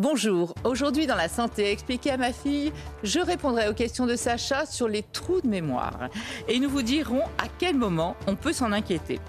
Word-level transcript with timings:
Bonjour, 0.00 0.54
aujourd'hui 0.64 1.06
dans 1.06 1.14
la 1.14 1.28
santé 1.28 1.70
expliquée 1.70 2.12
à 2.12 2.16
ma 2.16 2.32
fille, 2.32 2.72
je 3.02 3.20
répondrai 3.20 3.68
aux 3.68 3.74
questions 3.74 4.06
de 4.06 4.16
Sacha 4.16 4.64
sur 4.64 4.88
les 4.88 5.02
trous 5.02 5.42
de 5.42 5.46
mémoire 5.46 6.08
et 6.48 6.58
nous 6.58 6.70
vous 6.70 6.80
dirons 6.80 7.20
à 7.36 7.48
quel 7.58 7.76
moment 7.76 8.16
on 8.26 8.34
peut 8.34 8.54
s'en 8.54 8.72
inquiéter. 8.72 9.20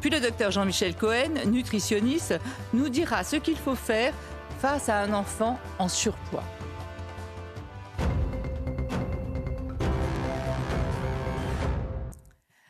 Puis 0.00 0.10
le 0.10 0.18
docteur 0.18 0.50
Jean-Michel 0.50 0.96
Cohen, 0.96 1.46
nutritionniste, 1.46 2.34
nous 2.74 2.88
dira 2.88 3.22
ce 3.22 3.36
qu'il 3.36 3.56
faut 3.56 3.76
faire 3.76 4.12
face 4.58 4.88
à 4.88 4.98
un 4.98 5.12
enfant 5.12 5.56
en 5.78 5.86
surpoids. 5.86 6.57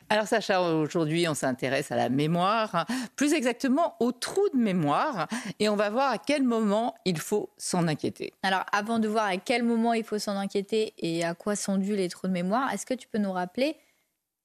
Alors 0.09 0.27
Sacha, 0.27 0.61
aujourd'hui 0.61 1.27
on 1.27 1.35
s'intéresse 1.35 1.91
à 1.91 1.95
la 1.95 2.09
mémoire, 2.09 2.87
plus 3.15 3.33
exactement 3.33 3.95
aux 3.99 4.11
trous 4.11 4.49
de 4.53 4.57
mémoire, 4.57 5.27
et 5.59 5.69
on 5.69 5.75
va 5.75 5.91
voir 5.91 6.11
à 6.11 6.17
quel 6.17 6.43
moment 6.43 6.95
il 7.05 7.19
faut 7.19 7.51
s'en 7.57 7.87
inquiéter. 7.87 8.33
Alors 8.41 8.65
avant 8.71 8.97
de 8.97 9.07
voir 9.07 9.25
à 9.25 9.37
quel 9.37 9.63
moment 9.63 9.93
il 9.93 10.03
faut 10.03 10.17
s'en 10.17 10.35
inquiéter 10.35 10.93
et 10.97 11.23
à 11.23 11.35
quoi 11.35 11.55
sont 11.55 11.77
dus 11.77 11.95
les 11.95 12.09
trous 12.09 12.27
de 12.27 12.33
mémoire, 12.33 12.73
est-ce 12.73 12.87
que 12.87 12.95
tu 12.95 13.07
peux 13.07 13.19
nous 13.19 13.31
rappeler 13.31 13.75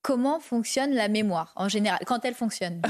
comment 0.03 0.39
fonctionne 0.39 0.93
la 0.93 1.09
mémoire 1.09 1.53
en 1.57 1.71
général, 1.71 2.01
quand 2.07 2.27
elle 2.27 2.35
fonctionne? 2.35 2.83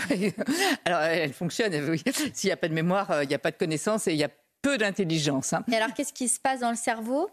Alors 0.84 1.00
elle 1.00 1.32
fonctionne, 1.32 1.72
oui. 1.88 2.02
S'il 2.32 2.48
n'y 2.48 2.52
a 2.52 2.56
pas 2.56 2.68
de 2.68 2.74
mémoire, 2.74 3.10
euh, 3.12 3.22
il 3.22 3.28
n'y 3.28 3.34
a 3.34 3.38
pas 3.38 3.52
de 3.52 3.56
connaissance 3.56 4.08
et 4.08 4.12
il 4.12 4.18
y 4.18 4.24
a 4.24 4.30
peu 4.62 4.78
d'intelligence. 4.78 5.52
Hein. 5.52 5.64
Et 5.70 5.76
alors 5.76 5.94
qu'est-ce 5.94 6.12
qui 6.12 6.28
se 6.28 6.40
passe 6.40 6.60
dans 6.60 6.70
le 6.70 6.76
cerveau 6.76 7.30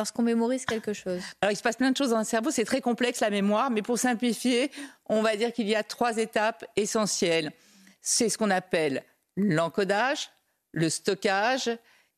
lorsqu'on 0.00 0.22
mémorise 0.22 0.64
quelque 0.64 0.94
chose 0.94 1.20
Alors, 1.42 1.52
il 1.52 1.56
se 1.56 1.62
passe 1.62 1.76
plein 1.76 1.90
de 1.90 1.96
choses 1.96 2.10
dans 2.10 2.18
le 2.18 2.24
cerveau. 2.24 2.50
C'est 2.50 2.64
très 2.64 2.80
complexe, 2.80 3.20
la 3.20 3.30
mémoire. 3.30 3.70
Mais 3.70 3.82
pour 3.82 3.98
simplifier, 3.98 4.70
on 5.06 5.20
va 5.20 5.36
dire 5.36 5.52
qu'il 5.52 5.68
y 5.68 5.74
a 5.74 5.82
trois 5.82 6.16
étapes 6.16 6.64
essentielles. 6.76 7.52
C'est 8.00 8.30
ce 8.30 8.38
qu'on 8.38 8.50
appelle 8.50 9.04
l'encodage, 9.36 10.30
le 10.72 10.88
stockage 10.88 11.70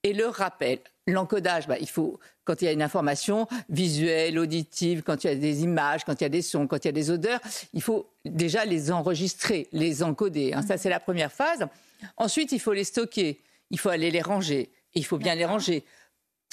et 0.04 0.12
le 0.12 0.26
rappel. 0.26 0.78
L'encodage, 1.08 1.66
bah, 1.66 1.76
il 1.80 1.88
faut, 1.88 2.20
quand 2.44 2.62
il 2.62 2.66
y 2.66 2.68
a 2.68 2.72
une 2.72 2.82
information 2.82 3.48
visuelle, 3.68 4.38
auditive, 4.38 5.02
quand 5.02 5.24
il 5.24 5.26
y 5.26 5.30
a 5.30 5.34
des 5.34 5.64
images, 5.64 6.04
quand 6.04 6.20
il 6.20 6.22
y 6.22 6.26
a 6.26 6.30
des 6.30 6.42
sons, 6.42 6.68
quand 6.68 6.84
il 6.84 6.86
y 6.86 6.90
a 6.90 6.92
des 6.92 7.10
odeurs, 7.10 7.40
il 7.72 7.82
faut 7.82 8.08
déjà 8.24 8.64
les 8.64 8.92
enregistrer, 8.92 9.66
les 9.72 10.04
encoder. 10.04 10.52
Hein. 10.54 10.62
Ça, 10.62 10.78
c'est 10.78 10.88
la 10.88 11.00
première 11.00 11.32
phase. 11.32 11.66
Ensuite, 12.16 12.52
il 12.52 12.60
faut 12.60 12.72
les 12.72 12.84
stocker. 12.84 13.40
Il 13.70 13.80
faut 13.80 13.88
aller 13.88 14.12
les 14.12 14.22
ranger. 14.22 14.70
Il 14.94 15.04
faut 15.04 15.18
bien 15.18 15.34
les 15.34 15.44
ranger 15.44 15.84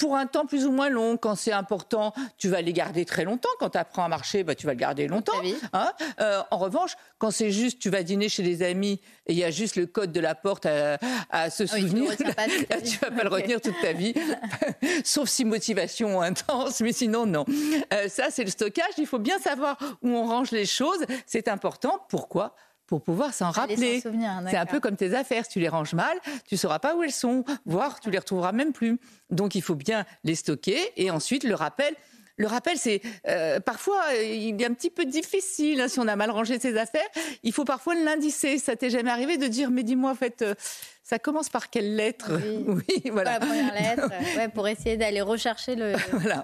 pour 0.00 0.16
un 0.16 0.26
temps 0.26 0.46
plus 0.46 0.66
ou 0.66 0.72
moins 0.72 0.88
long. 0.88 1.16
Quand 1.16 1.36
c'est 1.36 1.52
important, 1.52 2.12
tu 2.38 2.48
vas 2.48 2.62
les 2.62 2.72
garder 2.72 3.04
très 3.04 3.24
longtemps. 3.24 3.50
Quand 3.60 3.70
tu 3.70 3.78
apprends 3.78 4.02
à 4.02 4.08
marcher, 4.08 4.42
bah, 4.42 4.54
tu 4.54 4.66
vas 4.66 4.72
le 4.72 4.78
garder 4.78 5.06
longtemps. 5.06 5.40
Hein. 5.74 5.92
Euh, 6.20 6.40
en 6.50 6.56
revanche, 6.56 6.96
quand 7.18 7.30
c'est 7.30 7.50
juste, 7.50 7.78
tu 7.78 7.90
vas 7.90 8.02
dîner 8.02 8.30
chez 8.30 8.42
des 8.42 8.62
amis 8.62 9.00
et 9.26 9.34
il 9.34 9.38
y 9.38 9.44
a 9.44 9.50
juste 9.50 9.76
le 9.76 9.86
code 9.86 10.10
de 10.10 10.20
la 10.20 10.34
porte 10.34 10.64
à, 10.64 11.50
se 11.50 11.64
ah 11.64 11.66
souvenir, 11.66 12.16
tu, 12.16 12.24
ne 12.24 12.28
vas 12.28 13.10
pas 13.10 13.22
le 13.22 13.28
retenir 13.28 13.60
toute 13.60 13.78
ta 13.80 13.92
vie, 13.92 14.14
sauf 15.04 15.28
si 15.28 15.44
motivation 15.44 16.20
intense, 16.22 16.80
mais 16.80 16.92
sinon 16.92 17.26
non. 17.26 17.44
Euh, 17.92 18.08
ça, 18.08 18.28
c'est 18.30 18.44
le 18.44 18.50
stockage. 18.50 18.94
Il 18.96 19.06
faut 19.06 19.18
bien 19.18 19.38
savoir 19.38 19.76
où 20.02 20.08
on 20.08 20.24
range 20.24 20.50
les 20.50 20.66
choses. 20.66 21.04
C'est 21.26 21.46
important. 21.48 22.00
Pourquoi? 22.08 22.56
Pour 22.90 23.02
pouvoir 23.02 23.32
s'en 23.32 23.52
rappeler. 23.52 24.02
C'est 24.50 24.56
un 24.56 24.66
peu 24.66 24.80
comme 24.80 24.96
tes 24.96 25.14
affaires. 25.14 25.44
Si 25.44 25.52
tu 25.52 25.60
les 25.60 25.68
ranges 25.68 25.94
mal, 25.94 26.18
tu 26.44 26.54
ne 26.54 26.58
sauras 26.58 26.80
pas 26.80 26.96
où 26.96 27.04
elles 27.04 27.12
sont, 27.12 27.44
voire 27.64 28.00
tu 28.00 28.10
les 28.10 28.18
retrouveras 28.18 28.50
même 28.50 28.72
plus. 28.72 28.98
Donc 29.30 29.54
il 29.54 29.62
faut 29.62 29.76
bien 29.76 30.04
les 30.24 30.34
stocker 30.34 30.90
et 30.96 31.12
ensuite 31.12 31.44
le 31.44 31.54
rappel. 31.54 31.94
Le 32.40 32.46
rappel, 32.46 32.78
c'est 32.78 33.02
euh, 33.28 33.60
parfois 33.60 34.00
il 34.14 34.60
est 34.62 34.64
un 34.64 34.72
petit 34.72 34.88
peu 34.88 35.04
difficile 35.04 35.78
hein, 35.82 35.88
si 35.88 36.00
on 36.00 36.08
a 36.08 36.16
mal 36.16 36.30
rangé 36.30 36.58
ses 36.58 36.78
affaires. 36.78 37.06
Il 37.42 37.52
faut 37.52 37.66
parfois 37.66 37.94
l'indicer. 37.94 38.56
Ça 38.56 38.76
t'est 38.76 38.88
jamais 38.88 39.10
arrivé 39.10 39.36
de 39.36 39.46
dire 39.46 39.70
mais 39.70 39.82
dis-moi 39.82 40.10
en 40.10 40.14
fait 40.14 40.40
euh, 40.40 40.54
ça 41.02 41.18
commence 41.18 41.50
par 41.50 41.68
quelle 41.68 41.96
lettre? 41.96 42.30
Oui, 42.66 43.02
voilà. 43.12 43.32
la 43.32 43.40
première 43.40 43.74
lettre, 43.74 44.08
ouais, 44.38 44.48
pour 44.48 44.66
essayer 44.68 44.96
d'aller 44.96 45.20
rechercher 45.20 45.74
le. 45.74 45.92
voilà. 46.12 46.42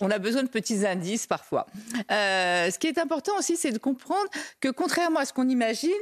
On, 0.00 0.10
a 0.10 0.18
besoin 0.18 0.42
de 0.42 0.48
petits 0.48 0.84
indices 0.84 1.28
parfois. 1.28 1.66
Euh, 2.10 2.68
ce 2.72 2.76
qui 2.80 2.88
est 2.88 2.98
important 2.98 3.32
aussi, 3.38 3.56
c'est 3.56 3.70
de 3.70 3.78
comprendre 3.78 4.28
que 4.60 4.70
contrairement 4.70 5.20
à 5.20 5.24
ce 5.24 5.32
qu'on 5.32 5.48
imagine, 5.48 5.92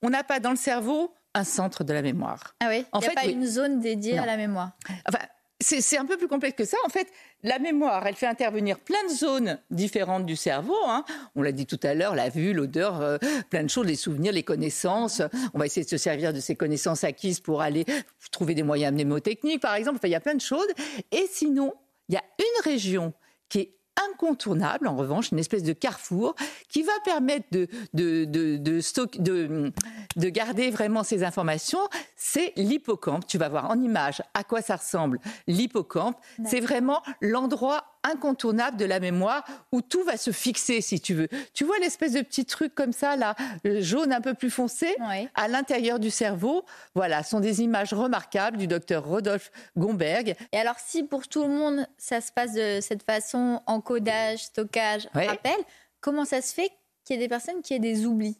on 0.00 0.10
n'a 0.10 0.22
pas 0.22 0.38
dans 0.38 0.50
le 0.50 0.56
cerveau 0.56 1.12
un 1.34 1.44
centre 1.44 1.82
de 1.82 1.92
la 1.92 2.02
mémoire. 2.02 2.54
Ah 2.60 2.68
oui? 2.68 2.84
Il 2.94 3.00
n'y 3.00 3.06
a 3.06 3.10
pas 3.10 3.26
une 3.26 3.46
zone 3.46 3.80
dédiée 3.80 4.18
à 4.18 4.26
la 4.26 4.36
mémoire? 4.36 4.70
Enfin, 5.08 5.24
c'est 5.60 5.96
un 5.96 6.04
peu 6.04 6.16
plus 6.16 6.28
complexe 6.28 6.56
que 6.56 6.64
ça. 6.64 6.76
En 6.84 6.88
fait, 6.88 7.08
la 7.42 7.58
mémoire, 7.58 8.06
elle 8.06 8.14
fait 8.14 8.26
intervenir 8.26 8.78
plein 8.78 9.02
de 9.04 9.08
zones 9.08 9.58
différentes 9.70 10.26
du 10.26 10.36
cerveau. 10.36 10.76
Hein. 10.86 11.04
On 11.34 11.42
l'a 11.42 11.52
dit 11.52 11.66
tout 11.66 11.80
à 11.82 11.94
l'heure, 11.94 12.14
la 12.14 12.28
vue, 12.28 12.52
l'odeur, 12.52 13.00
euh, 13.00 13.18
plein 13.48 13.62
de 13.62 13.70
choses, 13.70 13.86
les 13.86 13.96
souvenirs, 13.96 14.32
les 14.32 14.42
connaissances. 14.42 15.22
On 15.54 15.58
va 15.58 15.66
essayer 15.66 15.84
de 15.84 15.90
se 15.90 15.96
servir 15.96 16.32
de 16.32 16.40
ces 16.40 16.56
connaissances 16.56 17.04
acquises 17.04 17.40
pour 17.40 17.62
aller 17.62 17.86
trouver 18.30 18.54
des 18.54 18.62
moyens 18.62 18.92
mnémotechniques, 18.92 19.62
par 19.62 19.74
exemple. 19.74 19.96
Enfin, 19.96 20.08
il 20.08 20.12
y 20.12 20.16
a 20.16 20.20
plein 20.20 20.34
de 20.34 20.40
choses. 20.40 20.68
Et 21.10 21.26
sinon, 21.30 21.72
il 22.08 22.14
y 22.14 22.18
a 22.18 22.24
une 22.38 22.70
région 22.70 23.14
qui 23.48 23.60
est 23.60 23.76
incontournable, 24.10 24.86
en 24.86 24.96
revanche, 24.96 25.30
une 25.30 25.38
espèce 25.38 25.62
de 25.62 25.72
carrefour 25.72 26.34
qui 26.68 26.82
va 26.82 26.92
permettre 27.04 27.46
de, 27.52 27.68
de, 27.94 28.24
de, 28.24 28.56
de, 28.56 29.72
de 30.16 30.28
garder 30.28 30.70
vraiment 30.70 31.02
ces 31.02 31.24
informations, 31.24 31.88
c'est 32.16 32.52
l'hippocampe. 32.56 33.26
Tu 33.26 33.38
vas 33.38 33.48
voir 33.48 33.70
en 33.70 33.80
image 33.80 34.22
à 34.34 34.44
quoi 34.44 34.62
ça 34.62 34.76
ressemble 34.76 35.20
l'hippocampe. 35.46 36.16
C'est 36.44 36.60
vraiment 36.60 37.02
l'endroit 37.20 37.84
incontournable 38.10 38.76
de 38.76 38.84
la 38.84 39.00
mémoire 39.00 39.44
où 39.72 39.82
tout 39.82 40.02
va 40.04 40.16
se 40.16 40.30
fixer, 40.30 40.80
si 40.80 41.00
tu 41.00 41.14
veux. 41.14 41.28
Tu 41.54 41.64
vois 41.64 41.78
l'espèce 41.78 42.12
de 42.12 42.22
petit 42.22 42.44
truc 42.44 42.74
comme 42.74 42.92
ça, 42.92 43.16
là, 43.16 43.34
jaune 43.64 44.12
un 44.12 44.20
peu 44.20 44.34
plus 44.34 44.50
foncé, 44.50 44.94
à 45.34 45.48
l'intérieur 45.48 45.98
du 45.98 46.10
cerveau. 46.10 46.64
Voilà, 46.94 47.22
ce 47.22 47.30
sont 47.30 47.40
des 47.40 47.62
images 47.62 47.92
remarquables 47.92 48.56
du 48.56 48.66
docteur 48.66 49.04
Rodolphe 49.04 49.50
Gomberg. 49.76 50.34
Et 50.52 50.58
alors, 50.58 50.76
si 50.78 51.02
pour 51.02 51.28
tout 51.28 51.42
le 51.42 51.50
monde, 51.50 51.86
ça 51.98 52.20
se 52.20 52.32
passe 52.32 52.52
de 52.54 52.80
cette 52.80 53.02
façon, 53.02 53.60
encodage, 53.66 54.44
stockage, 54.44 55.08
rappel, 55.12 55.56
comment 56.00 56.24
ça 56.24 56.42
se 56.42 56.54
fait 56.54 56.70
qu'il 57.04 57.16
y 57.16 57.18
ait 57.18 57.22
des 57.22 57.28
personnes 57.28 57.62
qui 57.62 57.74
aient 57.74 57.78
des 57.78 58.06
oublis? 58.06 58.38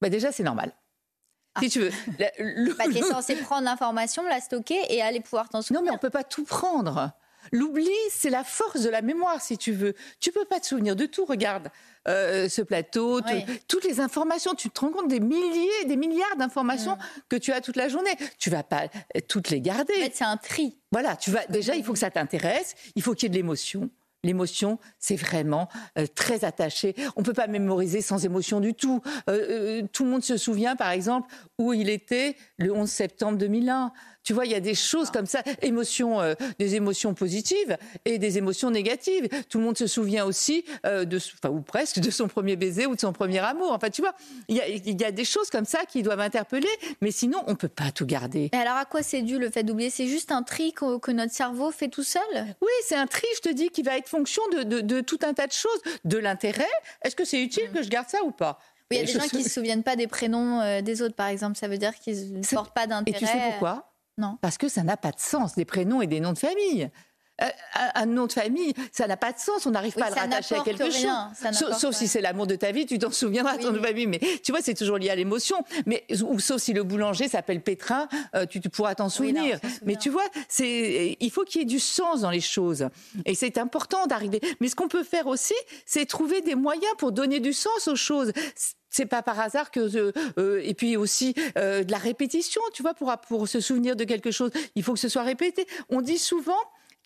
Bah 0.00 0.08
Déjà, 0.08 0.32
c'est 0.32 0.42
normal. 0.42 0.72
Si 1.58 1.68
tu 1.68 1.80
veux. 1.80 1.90
bah, 2.18 2.84
tu 2.84 2.98
es 2.98 3.02
censé 3.02 3.34
prendre 3.36 3.64
l'information, 3.64 4.22
la 4.22 4.40
stocker 4.40 4.80
et 4.88 5.02
aller 5.02 5.20
pouvoir 5.20 5.48
t'en 5.48 5.62
souvenir. 5.62 5.80
Non, 5.80 5.84
mais 5.84 5.90
on 5.90 5.94
ne 5.94 5.98
peut 5.98 6.10
pas 6.10 6.24
tout 6.24 6.44
prendre. 6.44 7.10
L'oubli, 7.52 7.90
c'est 8.10 8.30
la 8.30 8.44
force 8.44 8.82
de 8.82 8.88
la 8.88 9.02
mémoire, 9.02 9.40
si 9.40 9.58
tu 9.58 9.72
veux. 9.72 9.94
Tu 10.20 10.32
peux 10.32 10.44
pas 10.44 10.60
te 10.60 10.66
souvenir 10.66 10.96
de 10.96 11.06
tout. 11.06 11.24
Regarde 11.24 11.68
euh, 12.08 12.48
ce 12.48 12.62
plateau, 12.62 13.20
toutes 13.68 13.84
les 13.84 14.00
informations. 14.00 14.54
Tu 14.54 14.70
te 14.70 14.80
rends 14.80 14.90
compte 14.90 15.08
des 15.08 15.20
milliers, 15.20 15.84
des 15.86 15.96
milliards 15.96 16.36
d'informations 16.36 16.94
mm. 16.94 17.20
que 17.28 17.36
tu 17.36 17.52
as 17.52 17.60
toute 17.60 17.76
la 17.76 17.88
journée. 17.88 18.16
Tu 18.38 18.50
vas 18.50 18.62
pas 18.62 18.88
toutes 19.28 19.50
les 19.50 19.60
garder. 19.60 19.94
En 19.94 20.04
fait, 20.04 20.12
c'est 20.14 20.24
un 20.24 20.36
tri. 20.36 20.78
Voilà, 20.92 21.16
tu 21.16 21.30
vas 21.30 21.44
déjà, 21.46 21.74
il 21.74 21.84
faut 21.84 21.92
que 21.92 21.98
ça 21.98 22.10
t'intéresse. 22.10 22.74
Il 22.94 23.02
faut 23.02 23.14
qu'il 23.14 23.24
y 23.24 23.26
ait 23.26 23.30
de 23.30 23.36
l'émotion. 23.36 23.90
L'émotion, 24.22 24.78
c'est 24.98 25.16
vraiment 25.16 25.68
euh, 25.98 26.06
très 26.14 26.44
attaché. 26.44 26.94
On 27.16 27.20
ne 27.20 27.24
peut 27.24 27.32
pas 27.32 27.46
mémoriser 27.46 28.02
sans 28.02 28.24
émotion 28.24 28.60
du 28.60 28.74
tout. 28.74 29.00
Euh, 29.30 29.82
tout 29.92 30.04
le 30.04 30.10
monde 30.10 30.22
se 30.22 30.36
souvient, 30.36 30.76
par 30.76 30.90
exemple, 30.90 31.32
où 31.58 31.72
il 31.72 31.88
était 31.88 32.36
le 32.58 32.72
11 32.72 32.88
septembre 32.88 33.38
2001. 33.38 33.92
Tu 34.22 34.32
vois, 34.32 34.44
il 34.44 34.52
y 34.52 34.54
a 34.54 34.60
des 34.60 34.74
choses 34.74 35.10
comme 35.10 35.26
ça, 35.26 35.42
émotions, 35.62 36.20
euh, 36.20 36.34
des 36.58 36.74
émotions 36.74 37.14
positives 37.14 37.76
et 38.04 38.18
des 38.18 38.38
émotions 38.38 38.70
négatives. 38.70 39.28
Tout 39.48 39.58
le 39.58 39.64
monde 39.64 39.78
se 39.78 39.86
souvient 39.86 40.24
aussi 40.24 40.64
euh, 40.86 41.04
de, 41.04 41.16
enfin, 41.16 41.48
ou 41.48 41.60
presque, 41.62 42.00
de 42.00 42.10
son 42.10 42.28
premier 42.28 42.56
baiser 42.56 42.86
ou 42.86 42.94
de 42.94 43.00
son 43.00 43.12
premier 43.12 43.38
amour. 43.38 43.72
Enfin, 43.72 43.90
tu 43.90 44.02
vois, 44.02 44.14
il 44.48 44.56
y 44.56 45.04
a, 45.04 45.10
des 45.10 45.24
choses 45.24 45.50
comme 45.50 45.64
ça 45.64 45.84
qui 45.86 46.02
doivent 46.02 46.20
interpeller, 46.20 46.68
mais 47.00 47.10
sinon, 47.10 47.42
on 47.46 47.56
peut 47.56 47.68
pas 47.68 47.90
tout 47.92 48.06
garder. 48.06 48.50
Et 48.52 48.56
alors, 48.56 48.76
à 48.76 48.84
quoi 48.84 49.02
c'est 49.02 49.22
dû 49.22 49.38
le 49.38 49.50
fait 49.50 49.62
d'oublier? 49.62 49.90
C'est 49.90 50.06
juste 50.06 50.32
un 50.32 50.42
tri 50.42 50.72
que, 50.72 51.10
notre 51.10 51.32
cerveau 51.32 51.70
fait 51.70 51.88
tout 51.88 52.04
seul? 52.04 52.22
Oui, 52.60 52.70
c'est 52.84 52.94
un 52.94 53.06
tri, 53.06 53.26
je 53.36 53.40
te 53.40 53.52
dis, 53.52 53.70
qui 53.70 53.82
va 53.82 53.96
être 53.96 54.08
fonction 54.08 54.42
de, 54.52 55.00
tout 55.00 55.18
un 55.22 55.34
tas 55.34 55.46
de 55.46 55.52
choses, 55.52 55.80
de 56.04 56.18
l'intérêt. 56.18 56.64
Est-ce 57.02 57.16
que 57.16 57.24
c'est 57.24 57.42
utile 57.42 57.70
mm. 57.70 57.72
que 57.72 57.82
je 57.82 57.88
garde 57.88 58.08
ça 58.08 58.22
ou 58.22 58.30
pas? 58.30 58.58
Oui, 58.90 58.96
il 58.96 59.00
y 59.00 59.02
a 59.02 59.06
des 59.06 59.20
gens 59.20 59.28
qui 59.28 59.38
ne 59.38 59.42
se 59.42 59.50
souviennent 59.50 59.84
pas 59.84 59.96
des 59.96 60.08
prénoms 60.08 60.60
euh, 60.60 60.82
des 60.82 61.00
autres, 61.00 61.14
par 61.14 61.28
exemple. 61.28 61.56
Ça 61.56 61.68
veut 61.68 61.78
dire 61.78 61.94
qu'ils 61.94 62.38
ne 62.38 62.44
portent 62.54 62.74
pas 62.74 62.86
d'intérêt. 62.86 63.18
Et 63.18 63.20
tu 63.20 63.26
sais 63.26 63.38
pourquoi? 63.50 63.89
Non. 64.20 64.38
Parce 64.40 64.58
que 64.58 64.68
ça 64.68 64.82
n'a 64.82 64.96
pas 64.96 65.10
de 65.10 65.18
sens, 65.18 65.54
des 65.54 65.64
prénoms 65.64 66.02
et 66.02 66.06
des 66.06 66.20
noms 66.20 66.32
de 66.32 66.38
famille. 66.38 66.90
Un 67.94 68.06
nom 68.06 68.26
de 68.26 68.32
famille, 68.32 68.74
ça 68.92 69.06
n'a 69.06 69.16
pas 69.16 69.32
de 69.32 69.38
sens. 69.38 69.66
On 69.66 69.70
n'arrive 69.70 69.94
pas 69.94 70.06
à 70.06 70.10
le 70.10 70.14
rattacher 70.14 70.56
à 70.56 70.60
quelque 70.60 70.90
chose. 70.90 71.78
Sauf, 71.78 71.94
si 71.94 72.08
c'est 72.08 72.20
l'amour 72.20 72.46
de 72.46 72.56
ta 72.56 72.72
vie, 72.72 72.86
tu 72.86 72.98
t'en 72.98 73.10
souviendras, 73.10 73.58
ton 73.58 73.72
nom 73.72 73.80
de 73.80 73.86
famille. 73.86 74.06
Mais 74.06 74.20
tu 74.42 74.52
vois, 74.52 74.60
c'est 74.62 74.74
toujours 74.74 74.98
lié 74.98 75.10
à 75.10 75.14
l'émotion. 75.14 75.56
Mais 75.86 76.04
ou 76.22 76.38
sauf 76.38 76.60
si 76.60 76.72
le 76.72 76.82
boulanger 76.82 77.28
s'appelle 77.28 77.62
Pétrin, 77.62 78.08
tu, 78.50 78.60
pourras 78.60 78.94
t'en 78.94 79.08
souvenir. 79.08 79.58
mais 79.84 79.96
tu 79.96 80.10
vois, 80.10 80.26
c'est 80.48 81.16
il 81.18 81.30
faut 81.30 81.44
qu'il 81.44 81.60
y 81.60 81.62
ait 81.62 81.66
du 81.66 81.80
sens 81.80 82.20
dans 82.20 82.30
les 82.30 82.40
choses. 82.40 82.88
Et 83.24 83.34
c'est 83.34 83.58
important 83.58 84.06
d'arriver. 84.06 84.40
Mais 84.60 84.68
ce 84.68 84.76
qu'on 84.76 84.88
peut 84.88 85.04
faire 85.04 85.26
aussi, 85.26 85.54
c'est 85.86 86.06
trouver 86.06 86.40
des 86.40 86.54
moyens 86.54 86.92
pour 86.98 87.12
donner 87.12 87.40
du 87.40 87.52
sens 87.52 87.88
aux 87.88 87.96
choses 87.96 88.32
c'est 88.90 89.06
pas 89.06 89.22
par 89.22 89.38
hasard 89.40 89.70
que 89.70 89.80
euh, 89.96 90.12
euh, 90.38 90.60
et 90.64 90.74
puis 90.74 90.96
aussi 90.96 91.34
euh, 91.56 91.84
de 91.84 91.92
la 91.92 91.98
répétition, 91.98 92.60
tu 92.74 92.82
vois, 92.82 92.94
pour 92.94 93.16
pour 93.28 93.48
se 93.48 93.60
souvenir 93.60 93.96
de 93.96 94.04
quelque 94.04 94.30
chose, 94.30 94.50
il 94.74 94.82
faut 94.82 94.92
que 94.92 94.98
ce 94.98 95.08
soit 95.08 95.22
répété. 95.22 95.66
On 95.88 96.02
dit 96.02 96.18
souvent 96.18 96.58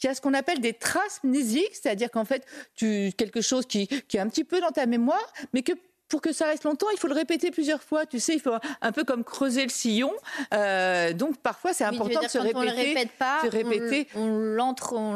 qu'il 0.05 0.11
y 0.11 0.13
a 0.13 0.15
ce 0.15 0.21
qu'on 0.21 0.35
appelle 0.35 0.61
des 0.61 0.75
traces 0.75 1.21
mnésiques, 1.25 1.75
c'est-à-dire 1.75 2.11
qu'en 2.11 2.27
fait, 2.27 2.45
tu 2.75 3.11
quelque 3.17 3.41
chose 3.41 3.65
qui, 3.65 3.87
qui 3.87 4.19
est 4.19 4.21
un 4.21 4.29
petit 4.29 4.45
peu 4.45 4.61
dans 4.61 4.71
ta 4.71 4.85
mémoire, 4.85 5.33
mais 5.55 5.63
que 5.63 5.73
pour 6.15 6.21
que 6.21 6.33
ça 6.33 6.47
reste 6.47 6.63
longtemps, 6.63 6.87
il 6.93 6.99
faut 7.01 7.09
le 7.09 7.15
répéter 7.15 7.51
plusieurs 7.51 7.83
fois. 7.83 8.07
Tu 8.07 8.21
sais, 8.21 8.35
il 8.35 8.41
faut 8.41 8.55
un 8.81 8.93
peu 8.93 9.03
comme 9.03 9.25
creuser 9.25 9.65
le 9.65 9.69
sillon. 9.69 10.13
Euh, 10.53 11.13
donc 11.13 11.39
parfois, 11.39 11.73
c'est 11.73 11.83
important 11.83 12.23
de 12.23 12.29
se 12.29 12.39
répéter. 12.39 12.57
On 12.57 12.63
le 12.63 12.71
répète 12.71 13.11
pas, 13.19 13.41
se 13.43 13.49
répéter. 13.49 14.07
on 14.15 14.29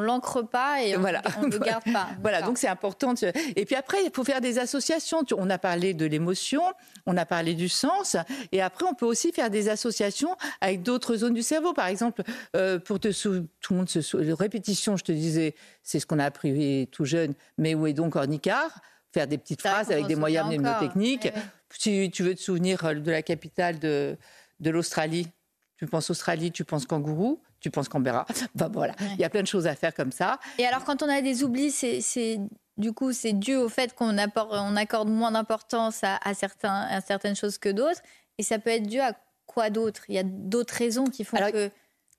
l'ancre 0.00 0.42
pas 0.42 0.82
et 0.82 0.96
on, 0.96 1.00
voilà. 1.00 1.22
le 1.40 1.56
garde 1.64 1.84
pas. 1.92 2.08
voilà, 2.20 2.42
donc 2.42 2.58
c'est 2.58 2.66
important. 2.66 3.14
Et 3.54 3.64
puis 3.64 3.76
après, 3.76 3.98
il 4.04 4.10
faut 4.12 4.24
faire 4.24 4.40
des 4.40 4.58
associations. 4.58 5.22
On 5.36 5.48
a 5.50 5.58
parlé 5.58 5.94
de 5.94 6.04
l'émotion, 6.04 6.62
on 7.06 7.16
a 7.16 7.24
parlé 7.24 7.54
du 7.54 7.68
sens, 7.68 8.16
et 8.50 8.60
après, 8.60 8.84
on 8.84 8.94
peut 8.94 9.06
aussi 9.06 9.30
faire 9.30 9.50
des 9.50 9.68
associations 9.68 10.36
avec 10.60 10.82
d'autres 10.82 11.14
zones 11.14 11.34
du 11.34 11.44
cerveau. 11.44 11.74
Par 11.74 11.86
exemple, 11.86 12.24
euh, 12.56 12.80
pour 12.80 12.98
te 12.98 13.12
tout 13.22 13.72
le 13.72 13.76
monde 13.76 13.88
se 13.88 14.32
répétition, 14.32 14.96
je 14.96 15.04
te 15.04 15.12
disais, 15.12 15.54
c'est 15.84 16.00
ce 16.00 16.06
qu'on 16.06 16.18
a 16.18 16.24
appris 16.24 16.88
tout 16.90 17.04
jeune. 17.04 17.34
Mais 17.56 17.76
où 17.76 17.86
est 17.86 17.92
donc 17.92 18.16
Ornicard 18.16 18.80
faire 19.12 19.26
des 19.26 19.38
petites 19.38 19.60
phrases 19.60 19.90
avec 19.90 20.06
des 20.06 20.16
moyens 20.16 20.46
mnémotechniques. 20.46 21.32
Si 21.70 22.10
tu 22.10 22.22
veux 22.22 22.34
te 22.34 22.40
souvenir 22.40 22.84
euh, 22.84 22.94
de 22.94 23.10
la 23.10 23.22
capitale 23.22 23.78
de, 23.78 24.16
de 24.60 24.70
l'Australie, 24.70 25.28
tu 25.76 25.86
penses 25.86 26.10
Australie, 26.10 26.50
tu 26.50 26.64
penses 26.64 26.86
kangourou, 26.86 27.42
tu 27.60 27.70
penses 27.70 27.88
Canberra. 27.88 28.26
Enfin 28.54 28.68
voilà, 28.68 28.94
il 29.00 29.20
y 29.20 29.24
a 29.24 29.30
plein 29.30 29.42
de 29.42 29.46
choses 29.46 29.66
à 29.66 29.74
faire 29.74 29.94
comme 29.94 30.12
ça. 30.12 30.38
Et 30.58 30.66
alors 30.66 30.84
quand 30.84 31.02
on 31.02 31.08
a 31.08 31.20
des 31.20 31.44
oublis, 31.44 31.70
c'est 31.70 32.40
du 32.76 32.92
coup 32.92 33.12
c'est 33.12 33.32
dû 33.32 33.56
au 33.56 33.68
fait 33.68 33.94
qu'on 33.94 34.16
on 34.16 34.76
accorde 34.76 35.08
moins 35.08 35.32
d'importance 35.32 36.02
à, 36.02 36.18
à, 36.22 36.34
certains, 36.34 36.82
à 36.90 37.00
certaines 37.00 37.36
choses 37.36 37.58
que 37.58 37.68
d'autres. 37.68 38.00
Et 38.38 38.42
ça 38.42 38.58
peut 38.58 38.70
être 38.70 38.86
dû 38.86 39.00
à 39.00 39.12
quoi 39.46 39.70
d'autre? 39.70 40.02
Il 40.08 40.14
y 40.14 40.18
a 40.18 40.24
d'autres 40.24 40.74
raisons 40.74 41.06
qui 41.06 41.24
font 41.24 41.36
que 41.50 41.70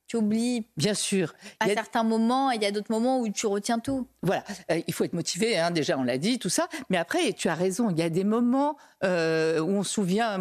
tu 0.09 0.17
oublies. 0.17 0.65
Bien 0.75 0.95
sûr. 0.95 1.35
À 1.59 1.67
certains 1.67 2.03
moments, 2.03 2.49
il 2.49 2.61
y 2.63 2.65
a 2.65 2.71
d'autres 2.71 2.91
moments 2.91 3.19
où 3.19 3.29
tu 3.29 3.45
retiens 3.45 3.77
tout. 3.77 4.07
Voilà, 4.23 4.43
euh, 4.71 4.81
il 4.87 4.93
faut 4.93 5.05
être 5.05 5.13
motivé, 5.13 5.57
hein, 5.57 5.71
déjà 5.71 5.97
on 5.97 6.03
l'a 6.03 6.17
dit, 6.17 6.39
tout 6.39 6.49
ça. 6.49 6.67
Mais 6.89 6.97
après, 6.97 7.31
tu 7.33 7.47
as 7.47 7.53
raison, 7.53 7.91
il 7.91 7.99
y 7.99 8.01
a 8.01 8.09
des 8.09 8.23
moments 8.23 8.75
euh, 9.03 9.59
où 9.59 9.69
on 9.69 9.83
se 9.83 9.93
souvient 9.93 10.37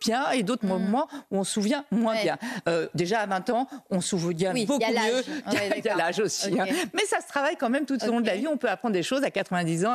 bien 0.00 0.30
et 0.30 0.42
d'autres 0.42 0.64
mm. 0.64 0.68
moments 0.68 1.08
où 1.30 1.38
on 1.38 1.44
se 1.44 1.52
souvient 1.52 1.84
moins 1.90 2.20
bien. 2.20 2.38
Euh, 2.68 2.88
déjà 2.94 3.20
à 3.20 3.26
20 3.26 3.50
ans, 3.50 3.68
on 3.90 4.00
se 4.00 4.16
souvient 4.16 4.54
beaucoup 4.54 4.78
mieux. 4.78 4.78
Il 4.80 5.84
y 5.84 5.88
a 5.88 5.94
l'âge 5.96 6.18
aussi. 6.18 6.58
Hein. 6.58 6.64
Mais 6.94 7.04
ça 7.04 7.20
se 7.20 7.28
travaille 7.28 7.56
quand 7.56 7.70
même 7.70 7.84
tout 7.84 8.02
au 8.02 8.06
long 8.06 8.22
de 8.22 8.26
la 8.26 8.36
vie. 8.36 8.48
On 8.48 8.56
peut 8.56 8.70
apprendre 8.70 8.94
des 8.94 9.02
choses 9.02 9.22
à 9.24 9.30
90 9.30 9.84
ans, 9.84 9.94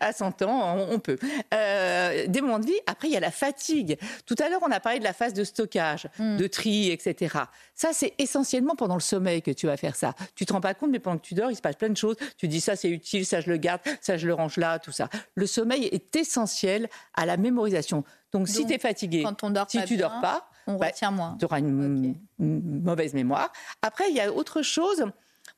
à 0.00 0.12
100 0.12 0.42
ans, 0.42 0.78
on, 0.88 1.00
peut. 1.00 1.18
des 1.50 2.40
moments 2.40 2.60
de 2.60 2.66
vie. 2.66 2.78
Après, 2.86 3.08
il 3.08 3.12
y 3.12 3.16
a 3.16 3.20
la 3.20 3.32
fatigue. 3.32 3.98
Tout 4.24 4.36
à 4.38 4.48
l'heure, 4.48 4.60
on 4.62 4.70
a 4.70 4.78
parlé 4.78 5.00
de 5.00 5.04
la 5.04 5.12
phase 5.12 5.34
de 5.34 5.42
stockage, 5.42 6.06
mm. 6.20 6.36
de 6.36 6.46
tri, 6.46 6.90
etc. 6.90 7.38
Ça, 7.74 7.90
c'est 7.92 8.14
essentiellement 8.52 8.76
pendant 8.76 8.94
le 8.94 9.00
sommeil 9.00 9.42
que 9.42 9.50
tu 9.50 9.66
vas 9.66 9.76
faire 9.76 9.96
ça. 9.96 10.14
Tu 10.34 10.44
te 10.44 10.52
rends 10.52 10.60
pas 10.60 10.74
compte, 10.74 10.90
mais 10.90 10.98
pendant 10.98 11.18
que 11.18 11.24
tu 11.24 11.34
dors, 11.34 11.50
il 11.50 11.56
se 11.56 11.62
passe 11.62 11.76
plein 11.76 11.88
de 11.88 11.96
choses. 11.96 12.16
Tu 12.36 12.48
dis 12.48 12.60
ça 12.60 12.76
c'est 12.76 12.90
utile, 12.90 13.24
ça 13.24 13.40
je 13.40 13.50
le 13.50 13.56
garde, 13.56 13.80
ça 14.00 14.16
je 14.16 14.26
le 14.26 14.34
range 14.34 14.56
là, 14.56 14.78
tout 14.78 14.92
ça. 14.92 15.08
Le 15.34 15.46
sommeil 15.46 15.86
est 15.86 16.14
essentiel 16.16 16.88
à 17.14 17.26
la 17.26 17.36
mémorisation. 17.36 18.04
Donc, 18.32 18.48
si 18.48 18.66
tu 18.66 18.74
es 18.74 18.78
fatigué, 18.78 19.24
si 19.68 19.84
tu 19.84 19.96
dors 19.96 20.20
pas, 20.20 20.48
on 20.66 20.76
bah, 20.76 20.86
retient 20.86 21.10
moins. 21.10 21.36
Tu 21.38 21.44
auras 21.44 21.58
une, 21.58 22.14
mauvaise 22.38 23.14
mémoire. 23.14 23.52
Après, 23.82 24.08
il 24.10 24.16
y 24.16 24.20
a 24.20 24.32
autre 24.32 24.62
chose. 24.62 25.04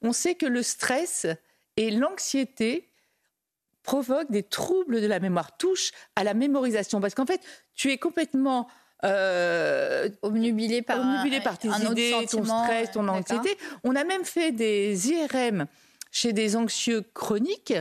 On 0.03 0.13
sait 0.13 0.35
que 0.35 0.47
le 0.47 0.63
stress 0.63 1.27
et 1.77 1.91
l'anxiété 1.91 2.91
provoquent 3.83 4.31
des 4.31 4.43
troubles 4.43 5.03
de 5.03 5.07
la 5.07 5.21
mémoire, 5.21 5.57
touchent 5.57 5.93
à 6.17 6.25
la 6.25 6.35
mémorisation. 6.35 7.01
Parce 7.01 7.15
qu'en 7.15 7.27
fait, 7.27 7.41
tu 7.75 7.93
es 7.93 7.99
complètement 7.99 8.67
euh, 9.05 10.09
obnubilé 10.23 10.83
par, 10.83 10.99
par 11.43 11.59
tes 11.59 11.69
idées, 11.69 12.27
ton 12.31 12.45
stress, 12.45 12.91
ton 12.93 13.07
anxiété. 13.09 13.57
On 13.83 13.95
a 13.97 14.05
même 14.05 14.25
fait 14.25 14.53
des 14.53 15.11
IRM 15.11 15.67
chez 16.15 16.33
des 16.33 16.55
anxieux 16.55 17.03
chroniques. 17.13 17.75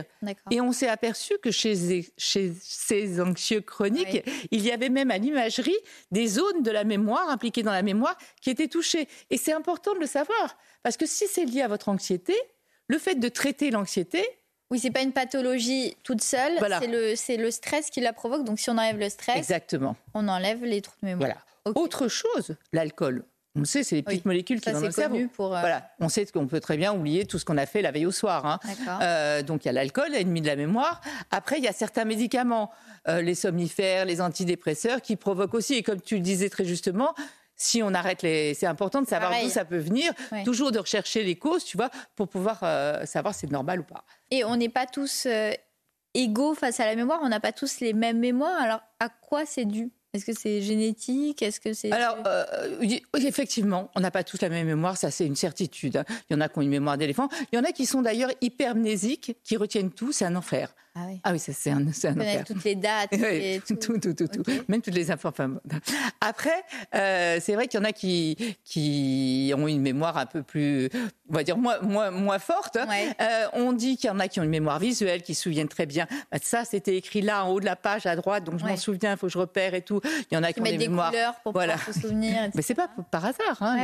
Et 0.50 0.60
on 0.60 0.72
s'est 0.72 0.88
aperçu 0.88 1.38
que 1.40 1.52
chez, 1.52 2.10
chez 2.16 2.52
ces 2.60 3.20
anxieux 3.20 3.60
chroniques, 3.60 4.28
il 4.50 4.60
y 4.60 4.72
avait 4.72 4.88
même 4.88 5.12
à 5.12 5.18
l'imagerie 5.18 5.76
des 6.10 6.26
zones 6.26 6.62
de 6.62 6.70
la 6.72 6.82
mémoire 6.82 7.28
impliquées 7.28 7.62
dans 7.62 7.72
la 7.72 7.82
mémoire 7.82 8.18
qui 8.42 8.50
étaient 8.50 8.66
touchées. 8.66 9.06
Et 9.30 9.38
c'est 9.38 9.52
important 9.52 9.94
de 9.94 10.00
le 10.00 10.06
savoir, 10.06 10.56
parce 10.82 10.96
que 10.96 11.06
si 11.06 11.28
c'est 11.28 11.44
lié 11.44 11.62
à 11.62 11.68
votre 11.68 11.88
anxiété, 11.88 12.34
le 12.88 12.98
fait 12.98 13.14
de 13.14 13.28
traiter 13.28 13.70
l'anxiété, 13.70 14.26
oui, 14.74 14.80
c'est 14.80 14.90
pas 14.90 15.02
une 15.02 15.12
pathologie 15.12 15.96
toute 16.02 16.20
seule, 16.20 16.58
c'est 17.14 17.36
le, 17.36 17.50
stress 17.52 17.90
qui 17.90 18.00
la 18.00 18.12
provoque. 18.12 18.42
Donc 18.42 18.58
si 18.58 18.70
on 18.70 18.72
enlève 18.72 18.98
le 18.98 19.08
stress, 19.08 19.36
Exactement. 19.36 19.94
on 20.14 20.26
enlève 20.26 20.64
les 20.64 20.82
trous 20.82 20.96
de 21.00 21.06
mémoire. 21.06 21.30
Voilà. 21.64 21.78
Autre 21.80 22.08
chose, 22.08 22.56
l'alcool. 22.72 23.22
On 23.54 23.64
sait, 23.64 23.84
c'est 23.84 23.94
les 23.94 24.02
petites 24.02 24.24
molécules 24.24 24.60
qui 24.60 24.68
sont 24.68 24.80
dans 24.80 24.86
le 24.86 24.90
cerveau. 24.90 25.28
Pour, 25.32 25.54
euh, 25.54 25.60
Voilà, 25.60 25.88
on 26.00 26.08
sait 26.08 26.26
qu'on 26.26 26.48
peut 26.48 26.58
très 26.58 26.76
bien 26.76 26.92
oublier 26.92 27.24
tout 27.24 27.38
ce 27.38 27.44
qu'on 27.44 27.56
a 27.56 27.66
fait 27.66 27.82
la 27.82 27.92
veille 27.92 28.06
au 28.06 28.10
soir. 28.10 28.44
Hein. 28.44 28.58
Euh, 29.00 29.42
donc 29.44 29.64
il 29.64 29.66
y 29.66 29.68
a 29.68 29.72
l'alcool, 29.72 30.12
ennemi 30.12 30.40
de 30.40 30.48
la 30.48 30.56
mémoire. 30.56 31.00
Après, 31.30 31.58
il 31.58 31.62
y 31.62 31.68
a 31.68 31.72
certains 31.72 32.04
médicaments, 32.04 32.72
euh, 33.06 33.22
les 33.22 33.36
somnifères, 33.36 34.06
les 34.06 34.20
antidépresseurs, 34.20 35.00
qui 35.02 35.14
provoquent 35.14 35.54
aussi, 35.54 35.74
et 35.74 35.84
comme 35.84 36.00
tu 36.00 36.16
le 36.16 36.20
disais 36.20 36.48
très 36.48 36.64
justement, 36.64 37.14
si 37.56 37.82
on 37.82 37.94
arrête 37.94 38.22
les, 38.22 38.54
c'est 38.54 38.66
important 38.66 39.02
de 39.02 39.06
savoir 39.06 39.32
d'où 39.40 39.48
ça 39.48 39.64
peut 39.64 39.78
venir, 39.78 40.12
toujours 40.44 40.72
de 40.72 40.78
rechercher 40.78 41.22
les 41.22 41.36
causes, 41.36 41.64
tu 41.64 41.76
vois, 41.76 41.90
pour 42.16 42.28
pouvoir 42.28 42.58
savoir 43.06 43.34
si 43.34 43.40
c'est 43.40 43.50
normal 43.50 43.80
ou 43.80 43.84
pas. 43.84 44.04
Et 44.30 44.44
on 44.44 44.56
n'est 44.56 44.68
pas 44.68 44.86
tous 44.86 45.26
égaux 46.14 46.54
face 46.54 46.80
à 46.80 46.86
la 46.86 46.96
mémoire, 46.96 47.20
on 47.22 47.28
n'a 47.28 47.40
pas 47.40 47.52
tous 47.52 47.80
les 47.80 47.92
mêmes 47.92 48.18
mémoires. 48.18 48.60
Alors 48.60 48.80
à 49.00 49.08
quoi 49.08 49.46
c'est 49.46 49.64
dû? 49.64 49.90
Est-ce 50.14 50.24
que 50.24 50.32
c'est 50.32 50.62
génétique? 50.62 51.42
Est-ce 51.42 51.58
que 51.58 51.72
c'est 51.72 51.90
Alors 51.90 52.16
euh, 52.26 52.80
effectivement, 53.18 53.90
on 53.96 54.00
n'a 54.00 54.12
pas 54.12 54.22
tous 54.22 54.40
la 54.42 54.48
même 54.48 54.68
mémoire, 54.68 54.96
ça 54.96 55.10
c'est 55.10 55.26
une 55.26 55.34
certitude. 55.34 55.96
Hein. 55.96 56.04
Il 56.30 56.34
y 56.34 56.36
en 56.36 56.40
a 56.40 56.48
qui 56.48 56.58
ont 56.58 56.62
une 56.62 56.68
mémoire 56.68 56.96
d'éléphant. 56.96 57.28
Il 57.52 57.56
y 57.56 57.58
en 57.58 57.64
a 57.64 57.72
qui 57.72 57.84
sont 57.84 58.00
d'ailleurs 58.00 58.30
hypermnésiques, 58.40 59.36
qui 59.42 59.56
retiennent 59.56 59.90
tout, 59.90 60.12
c'est 60.12 60.24
un 60.24 60.36
enfer. 60.36 60.72
Ah 60.96 61.06
oui, 61.08 61.20
ah 61.24 61.32
oui 61.32 61.40
c'est 61.40 61.70
un, 61.70 61.78
un 61.78 61.88
enfer. 61.88 62.44
toutes 62.46 62.62
les 62.62 62.76
dates. 62.76 63.10
tout. 63.66 63.74
tout, 63.74 63.98
tout, 63.98 64.14
tout, 64.14 64.42
Même 64.68 64.80
toutes 64.80 64.94
les 64.94 65.10
infos. 65.10 65.28
après, 66.20 66.64
euh, 66.94 67.38
c'est 67.40 67.54
vrai 67.54 67.66
qu'il 67.66 67.80
y 67.80 67.82
en 67.82 67.84
a 67.84 67.90
qui, 67.90 68.56
qui 68.62 69.52
ont 69.56 69.66
une 69.66 69.80
mémoire 69.80 70.16
un 70.16 70.26
peu 70.26 70.44
plus, 70.44 70.88
on 71.28 71.34
va 71.34 71.42
dire, 71.42 71.56
moins, 71.56 71.80
moins, 71.80 72.12
moins 72.12 72.38
forte. 72.38 72.76
Euh, 72.76 73.46
on 73.54 73.72
dit 73.72 73.96
qu'il 73.96 74.06
y 74.06 74.10
en 74.10 74.20
a 74.20 74.28
qui 74.28 74.38
ont 74.38 74.44
une 74.44 74.50
mémoire 74.50 74.78
visuelle, 74.78 75.22
qui 75.22 75.34
se 75.34 75.42
souviennent 75.42 75.66
très 75.66 75.86
bien. 75.86 76.06
Bah, 76.30 76.38
ça, 76.40 76.64
c'était 76.64 76.96
écrit 76.96 77.22
là, 77.22 77.44
en 77.44 77.50
haut 77.50 77.58
de 77.58 77.64
la 77.64 77.74
page, 77.74 78.06
à 78.06 78.14
droite, 78.14 78.44
donc 78.44 78.60
je 78.60 78.64
m'en 78.64 78.76
souviens, 78.76 79.12
il 79.12 79.16
faut 79.16 79.26
que 79.26 79.32
je 79.32 79.38
repère 79.38 79.74
et 79.74 79.82
tout. 79.82 80.00
Il 80.30 80.34
y 80.34 80.36
en 80.36 80.44
a 80.44 80.52
qui, 80.52 80.60
ont 80.60 80.64
des, 80.64 80.76
des 80.76 80.88
mémoires. 80.88 81.10
couleurs 81.10 81.34
pour 81.42 81.52
voilà. 81.52 81.74
pouvoir 81.74 81.94
se 81.96 82.00
souvenir. 82.02 82.50
Mais 82.54 82.62
c'est 82.62 82.74
pas 82.74 82.88
par 83.10 83.24
hasard. 83.24 83.60
Hein, 83.60 83.78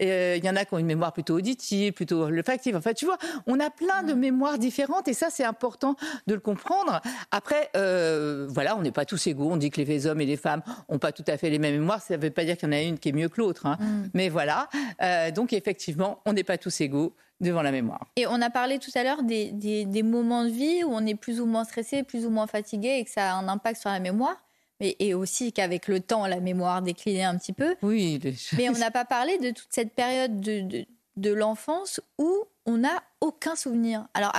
euh, 0.00 0.36
il 0.36 0.44
y 0.44 0.50
en 0.50 0.56
a 0.56 0.64
qui 0.64 0.74
ont 0.74 0.78
une 0.78 0.86
mémoire 0.86 1.12
plutôt 1.12 1.36
auditive, 1.36 1.92
plutôt 1.92 2.22
olfactive. 2.24 2.74
En 2.74 2.80
fait, 2.80 2.94
tu 2.94 3.04
vois, 3.04 3.18
on 3.46 3.60
a 3.60 3.70
plein 3.70 4.02
de 4.02 4.14
mémoires 4.14 4.58
différentes 4.58 5.06
et 5.06 5.14
ça, 5.14 5.28
c'est 5.30 5.44
important 5.44 5.94
de 6.26 6.31
de 6.32 6.36
le 6.36 6.40
comprendre. 6.40 7.00
Après, 7.30 7.70
euh, 7.76 8.46
voilà, 8.48 8.76
on 8.76 8.82
n'est 8.82 8.92
pas 8.92 9.04
tous 9.04 9.26
égaux. 9.26 9.48
On 9.50 9.56
dit 9.56 9.70
que 9.70 9.80
les 9.80 10.06
hommes 10.06 10.20
et 10.20 10.26
les 10.26 10.36
femmes 10.36 10.62
n'ont 10.90 10.98
pas 10.98 11.12
tout 11.12 11.24
à 11.26 11.36
fait 11.36 11.50
les 11.50 11.58
mêmes 11.58 11.78
mémoires. 11.78 12.00
Ça 12.00 12.16
ne 12.16 12.22
veut 12.22 12.30
pas 12.30 12.44
dire 12.44 12.56
qu'il 12.56 12.68
y 12.68 12.70
en 12.70 12.72
a 12.72 12.80
une 12.80 12.98
qui 12.98 13.10
est 13.10 13.12
mieux 13.12 13.28
que 13.28 13.40
l'autre. 13.40 13.66
Hein. 13.66 13.76
Mm. 13.80 14.10
Mais 14.14 14.28
voilà. 14.28 14.68
Euh, 15.02 15.30
donc, 15.30 15.52
effectivement, 15.52 16.20
on 16.26 16.32
n'est 16.32 16.44
pas 16.44 16.58
tous 16.58 16.80
égaux 16.80 17.14
devant 17.40 17.62
la 17.62 17.72
mémoire. 17.72 18.06
Et 18.16 18.26
on 18.26 18.40
a 18.40 18.50
parlé 18.50 18.78
tout 18.78 18.90
à 18.94 19.02
l'heure 19.02 19.22
des, 19.22 19.50
des, 19.52 20.02
moments 20.02 20.44
de 20.44 20.50
vie 20.50 20.84
où 20.84 20.90
on 20.92 21.04
est 21.06 21.14
plus 21.14 21.40
ou 21.40 21.46
moins 21.46 21.64
stressé, 21.64 22.02
plus 22.02 22.24
ou 22.24 22.30
moins 22.30 22.46
fatigué 22.46 22.98
et 22.98 23.04
que 23.04 23.10
ça 23.10 23.32
a 23.32 23.34
un 23.34 23.48
impact 23.48 23.80
sur 23.80 23.90
la 23.90 24.00
mémoire. 24.00 24.36
Mais, 24.80 24.96
et 25.00 25.14
aussi 25.14 25.52
qu'avec 25.52 25.88
le 25.88 26.00
temps, 26.00 26.26
la 26.26 26.40
mémoire 26.40 26.82
déclinait 26.82 27.24
un 27.24 27.36
petit 27.36 27.52
peu. 27.52 27.76
Oui. 27.82 28.20
Mais 28.56 28.68
on 28.68 28.78
n'a 28.78 28.90
pas 28.90 29.04
parlé 29.04 29.38
de 29.38 29.50
toute 29.50 29.68
cette 29.70 29.92
période 29.92 30.40
de, 30.40 30.60
de, 30.60 30.86
de 31.16 31.32
l'enfance 31.32 32.00
où 32.18 32.44
on 32.64 32.78
n'a 32.78 33.02
aucun 33.20 33.54
souvenir. 33.56 34.06
Alors, 34.14 34.32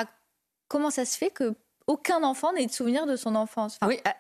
comment 0.67 0.89
ça 0.89 1.05
se 1.05 1.17
fait 1.17 1.29
que 1.29 1.53
aucun 1.87 2.23
enfant 2.23 2.53
n'ait 2.53 2.65
de 2.65 2.71
souvenir 2.71 3.05
de 3.05 3.15
son 3.15 3.35
enfance. 3.35 3.77
oui, 3.85 3.99
ah, 4.05 4.13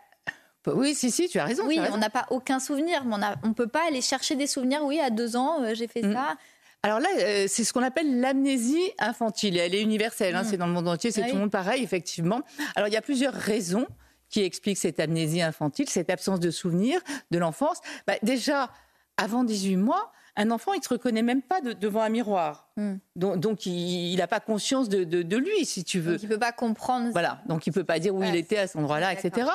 oui, 0.67 0.95
si, 0.95 1.11
si, 1.11 1.27
tu 1.27 1.39
as 1.39 1.45
raison. 1.45 1.65
Oui, 1.67 1.79
on 1.91 1.97
n'a 1.97 2.09
pas 2.09 2.25
aucun 2.29 2.59
souvenir. 2.59 3.03
on 3.05 3.47
ne 3.47 3.53
peut 3.53 3.67
pas 3.67 3.87
aller 3.87 4.01
chercher 4.01 4.35
des 4.35 4.47
souvenirs. 4.47 4.81
Oui, 4.83 4.99
à 4.99 5.09
deux 5.09 5.35
ans, 5.35 5.61
euh, 5.61 5.73
j'ai 5.73 5.87
fait 5.87 6.03
mm. 6.03 6.13
ça. 6.13 6.37
Alors 6.83 6.99
là, 6.99 7.09
euh, 7.19 7.45
c'est 7.47 7.63
ce 7.63 7.73
qu'on 7.73 7.83
appelle 7.83 8.19
l'amnésie 8.19 8.91
infantile. 8.99 9.57
elle 9.57 9.73
est 9.75 9.81
universelle, 9.81 10.35
hein, 10.35 10.43
mm. 10.43 10.47
c'est 10.49 10.57
dans 10.57 10.67
le 10.67 10.73
monde 10.73 10.87
entier, 10.87 11.11
c'est 11.11 11.23
ah 11.23 11.27
tout 11.27 11.35
le 11.35 11.41
monde 11.41 11.51
pareil, 11.51 11.83
effectivement. 11.83 12.41
Alors 12.75 12.87
il 12.87 12.93
y 12.93 12.97
a 12.97 13.01
plusieurs 13.01 13.33
raisons 13.33 13.87
qui 14.29 14.41
expliquent 14.41 14.77
cette 14.77 14.99
amnésie 14.99 15.41
infantile, 15.41 15.89
cette 15.89 16.09
absence 16.09 16.39
de 16.39 16.49
souvenir 16.49 16.99
de 17.31 17.37
l'enfance. 17.37 17.77
Bah, 18.07 18.15
déjà, 18.23 18.69
avant 19.17 19.43
18 19.43 19.77
mois, 19.77 20.11
un 20.35 20.51
enfant, 20.51 20.73
il 20.73 20.79
ne 20.79 20.83
se 20.83 20.89
reconnaît 20.89 21.21
même 21.21 21.41
pas 21.41 21.61
devant 21.61 22.01
un 22.01 22.09
miroir. 22.09 22.69
Hmm. 22.75 22.95
Donc, 23.15 23.65
il 23.65 24.15
n'a 24.15 24.27
pas 24.27 24.39
conscience 24.39 24.89
de, 24.89 25.37
lui, 25.37 25.65
si 25.65 25.83
tu 25.83 25.99
veux. 25.99 26.13
Donc, 26.13 26.23
il 26.23 26.29
ne 26.29 26.33
peut 26.33 26.39
pas 26.39 26.51
comprendre. 26.51 27.09
Voilà, 27.11 27.41
donc 27.47 27.67
il 27.67 27.69
ne 27.69 27.75
peut 27.75 27.83
pas 27.83 27.99
dire 27.99 28.15
où 28.15 28.23
il 28.23 28.35
était 28.35 28.57
à 28.57 28.67
cet 28.67 28.77
endroit-là, 28.77 29.13
etc. 29.13 29.47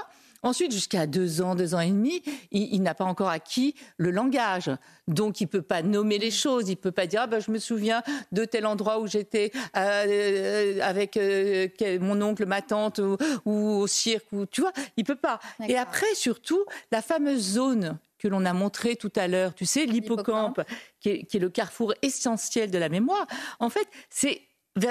Ensuite, 0.43 0.71
jusqu'à 0.71 1.09
deux 1.09 1.43
ans, 1.43 1.57
deux 1.57 1.75
ans 1.75 1.81
et 1.81 1.91
demi, 1.91 2.23
il, 2.53 2.81
n'a 2.83 2.95
pas 2.95 3.05
encore 3.05 3.29
acquis 3.29 3.75
le 3.97 4.13
langage. 4.13 4.71
Donc, 5.09 5.41
il 5.41 5.45
ne 5.45 5.49
peut 5.49 5.63
pas 5.63 5.83
nommer 5.83 6.19
les 6.19 6.31
choses. 6.31 6.69
Il 6.69 6.73
ne 6.73 6.77
peut 6.77 6.93
pas 6.93 7.09
dire 7.09 7.23
ah 7.23 7.27
ben, 7.27 7.41
Je 7.41 7.51
me 7.51 7.59
souviens 7.59 8.05
de 8.31 8.45
tel 8.45 8.65
endroit 8.65 9.01
où 9.01 9.09
j'étais 9.09 9.51
euh, 9.77 10.79
avec 10.81 11.17
euh, 11.17 11.69
mon 12.01 12.23
oncle, 12.23 12.47
ma 12.47 12.63
tante, 12.63 13.01
ou, 13.45 13.53
au 13.53 13.87
cirque. 13.89 14.27
Ou, 14.31 14.47
tu 14.47 14.61
vois, 14.61 14.73
il 14.97 15.03
ne 15.03 15.07
peut 15.07 15.17
pas. 15.17 15.41
Et 15.67 15.77
après, 15.77 16.15
surtout, 16.15 16.65
la 16.93 17.03
fameuse 17.03 17.55
zone 17.55 17.99
que 18.19 18.29
l'on 18.29 18.45
a 18.45 18.53
montrée 18.53 18.97
tout 18.97 19.13
à 19.17 19.29
l'heure, 19.29 19.55
tu 19.55 19.67
sais, 19.67 19.87
l'hippocampe, 19.87 20.61
qui 21.01 21.11
est, 21.11 21.25
qui 21.25 21.37
est 21.37 21.41
le 21.41 21.51
carrefour 21.51 21.95
essentiel 22.03 22.71
de 22.71 22.79
la 22.79 22.89
mémoire. 22.89 23.27
En 23.61 23.71
fait, 23.71 23.89
c'est 24.11 24.43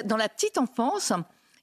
dans 0.05 0.17
la 0.17 0.29
petite 0.29 0.57
enfance 0.57 1.13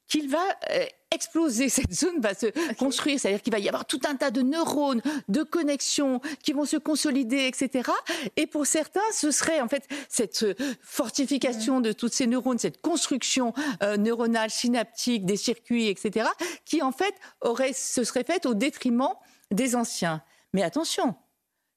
qu'il 0.07 0.29
va 0.29 0.45
euh, 0.71 0.85
exploser, 1.11 1.69
cette 1.71 1.93
zone 1.93 2.21
va 2.21 2.35
se 2.35 2.47
construire, 2.75 3.19
c'est-à-dire 3.19 3.43
qu'il 3.43 3.53
va 3.53 3.59
y 3.59 3.69
avoir 3.69 3.87
tout 3.87 4.01
un 4.07 4.17
tas 4.17 4.31
de 4.31 4.43
neurones, 4.43 5.03
de 5.29 5.43
connexions 5.43 6.21
qui 6.43 6.53
vont 6.53 6.65
se 6.65 6.77
consolider, 6.77 7.47
etc. 7.47 7.91
Et 8.37 8.47
pour 8.47 8.67
certains, 8.67 9.01
ce 9.13 9.31
serait 9.31 9.61
en 9.61 9.69
fait 9.69 9.87
cette 10.09 10.43
euh, 10.43 10.55
fortification 10.83 11.81
de 11.81 11.93
toutes 11.93 12.13
ces 12.13 12.27
neurones, 12.27 12.59
cette 12.59 12.81
construction 12.81 13.55
euh, 13.83 13.97
neuronale, 13.97 14.51
synaptique, 14.51 15.25
des 15.25 15.37
circuits, 15.37 15.89
etc., 15.89 16.29
qui 16.65 16.83
en 16.83 16.93
fait 16.93 17.15
aurait, 17.41 17.73
se 17.73 18.05
serait 18.05 18.25
faite 18.25 18.47
au 18.47 18.55
détriment 18.55 19.15
des 19.51 19.77
anciens. 19.77 20.23
Mais 20.53 20.63
attention, 20.63 21.17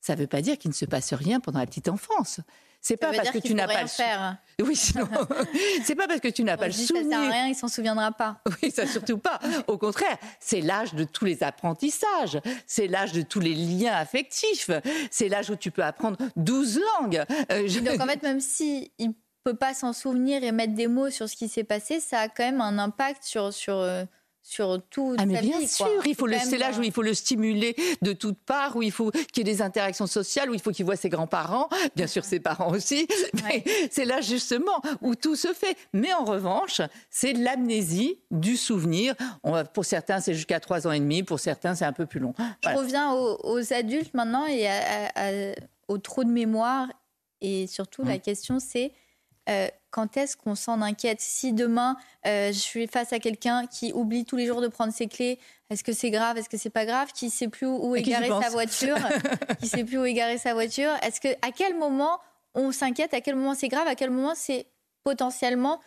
ça 0.07 0.15
ne 0.15 0.21
veut 0.21 0.27
pas 0.27 0.41
dire 0.41 0.57
qu'il 0.57 0.69
ne 0.69 0.75
se 0.75 0.85
passe 0.85 1.13
rien 1.13 1.41
pendant 1.41 1.59
la 1.59 1.65
petite 1.65 1.89
enfance. 1.89 2.39
C'est 2.79 2.95
pas 2.95 3.11
parce 3.11 3.31
que 3.31 3.39
tu 3.39 3.53
n'as 3.53 3.67
pas 3.67 3.81
le 3.81 3.89
faire. 3.89 4.37
Oui, 4.61 4.73
sinon, 4.73 5.09
c'est 5.83 5.95
pas 5.95 6.07
parce 6.07 6.21
que 6.21 6.29
tu 6.29 6.45
n'as 6.45 6.55
pas 6.55 6.67
le 6.67 6.71
souvenir. 6.71 7.03
Ça 7.03 7.09
sert 7.09 7.19
à 7.19 7.33
rien, 7.33 7.47
il 7.47 7.55
s'en 7.55 7.67
souviendra 7.67 8.13
pas. 8.13 8.41
Oui, 8.63 8.71
ça 8.71 8.87
surtout 8.87 9.17
pas. 9.17 9.37
Au 9.67 9.77
contraire, 9.77 10.17
c'est 10.39 10.61
l'âge 10.61 10.93
de 10.93 11.03
tous 11.03 11.25
les 11.25 11.43
apprentissages, 11.43 12.39
c'est 12.65 12.87
l'âge 12.87 13.11
de 13.11 13.21
tous 13.21 13.41
les 13.41 13.53
liens 13.53 13.95
affectifs, 13.95 14.69
c'est 15.11 15.27
l'âge 15.27 15.49
où 15.49 15.57
tu 15.57 15.71
peux 15.71 15.83
apprendre 15.83 16.17
12 16.37 16.79
langues. 17.01 17.25
Euh, 17.51 17.67
Donc 17.81 17.99
en 17.99 18.05
fait, 18.07 18.23
même 18.23 18.39
si 18.39 18.93
il 18.97 19.11
peut 19.43 19.55
pas 19.57 19.73
s'en 19.73 19.91
souvenir 19.91 20.41
et 20.45 20.53
mettre 20.53 20.73
des 20.73 20.87
mots 20.87 21.09
sur 21.09 21.27
ce 21.27 21.35
qui 21.35 21.49
s'est 21.49 21.65
passé, 21.65 21.99
ça 21.99 22.21
a 22.21 22.29
quand 22.29 22.45
même 22.45 22.61
un 22.61 22.77
impact 22.77 23.23
sur 23.23 23.53
sur 23.53 23.75
euh, 23.75 24.05
sur 24.47 24.81
tout 24.89 25.13
ah 25.17 25.25
mais 25.25 25.41
bien 25.41 25.67
sûr, 25.67 26.01
il 26.05 26.15
faut 26.15 26.25
le 26.25 26.37
c'est 26.39 26.57
l'âge 26.57 26.77
où 26.77 26.81
il 26.81 26.93
faut 26.93 27.01
le 27.01 27.13
stimuler 27.13 27.75
de 28.01 28.13
toutes 28.13 28.37
parts, 28.37 28.77
où 28.77 28.81
il 28.81 28.93
faut 28.93 29.11
qu'il 29.11 29.39
y 29.39 29.41
ait 29.41 29.53
des 29.53 29.61
interactions 29.61 30.07
sociales, 30.07 30.49
où 30.49 30.53
il 30.53 30.61
faut 30.61 30.71
qu'il 30.71 30.85
voit 30.85 30.95
ses 30.95 31.09
grands-parents, 31.09 31.67
bien 31.97 32.07
sûr 32.07 32.23
ses 32.23 32.39
parents 32.39 32.71
aussi. 32.71 33.09
C'est 33.91 34.05
là 34.05 34.21
justement 34.21 34.81
où 35.01 35.15
tout 35.15 35.35
se 35.35 35.51
fait. 35.51 35.75
Mais 35.91 36.13
en 36.13 36.23
revanche, 36.23 36.79
c'est 37.09 37.33
l'amnésie 37.33 38.21
du 38.31 38.55
souvenir. 38.55 39.15
On 39.43 39.65
pour 39.65 39.83
certains, 39.83 40.21
c'est 40.21 40.33
jusqu'à 40.33 40.61
trois 40.61 40.87
ans 40.87 40.93
et 40.93 40.99
demi. 40.99 41.23
Pour 41.23 41.41
certains, 41.41 41.75
c'est 41.75 41.85
un 41.85 41.93
peu 41.93 42.05
plus 42.05 42.21
long. 42.21 42.33
Je 42.63 42.69
reviens 42.69 43.11
aux, 43.13 43.73
adultes 43.73 44.13
maintenant 44.13 44.45
et 44.47 44.69
au 45.89 45.97
trop 45.97 46.23
de 46.23 46.31
mémoire. 46.31 46.87
Et 47.41 47.67
surtout, 47.67 48.03
la 48.03 48.15
mmh. 48.15 48.21
question, 48.21 48.59
c'est 48.59 48.93
euh, 49.49 49.67
quand 49.89 50.17
est-ce 50.17 50.37
qu'on 50.37 50.55
s'en 50.55 50.81
inquiète 50.81 51.21
Si 51.21 51.53
demain, 51.53 51.97
euh, 52.25 52.47
je 52.47 52.57
suis 52.57 52.87
face 52.87 53.13
à 53.13 53.19
quelqu'un 53.19 53.65
qui 53.67 53.93
oublie 53.93 54.25
tous 54.25 54.35
les 54.35 54.45
jours 54.45 54.61
de 54.61 54.67
prendre 54.67 54.93
ses 54.93 55.07
clés, 55.07 55.39
est-ce 55.69 55.83
que 55.83 55.93
c'est 55.93 56.11
grave 56.11 56.37
Est-ce 56.37 56.49
que 56.49 56.57
c'est 56.57 56.69
pas 56.69 56.85
grave 56.85 57.11
Qui 57.13 57.29
sait 57.29 57.47
plus 57.47 57.67
où, 57.67 57.95
égarer 57.95 58.27
sa 58.27 58.49
voiture 58.51 58.97
Qui 59.59 59.67
sait 59.67 59.83
plus 59.83 59.97
où 59.97 60.05
égarer 60.05 60.37
sa 60.37 60.53
voiture 60.53 60.91
Est-ce 61.03 61.19
que 61.19 61.29
à 61.41 61.51
quel 61.51 61.77
moment 61.77 62.19
on 62.53 62.71
s'inquiète 62.71 63.13
À 63.13 63.21
quel 63.21 63.35
moment 63.35 63.53
c'est 63.53 63.67
grave 63.67 63.87
À 63.87 63.95
quel 63.95 64.09
moment 64.09 64.33
c'est 64.35 64.67
potentiellement 65.03 65.79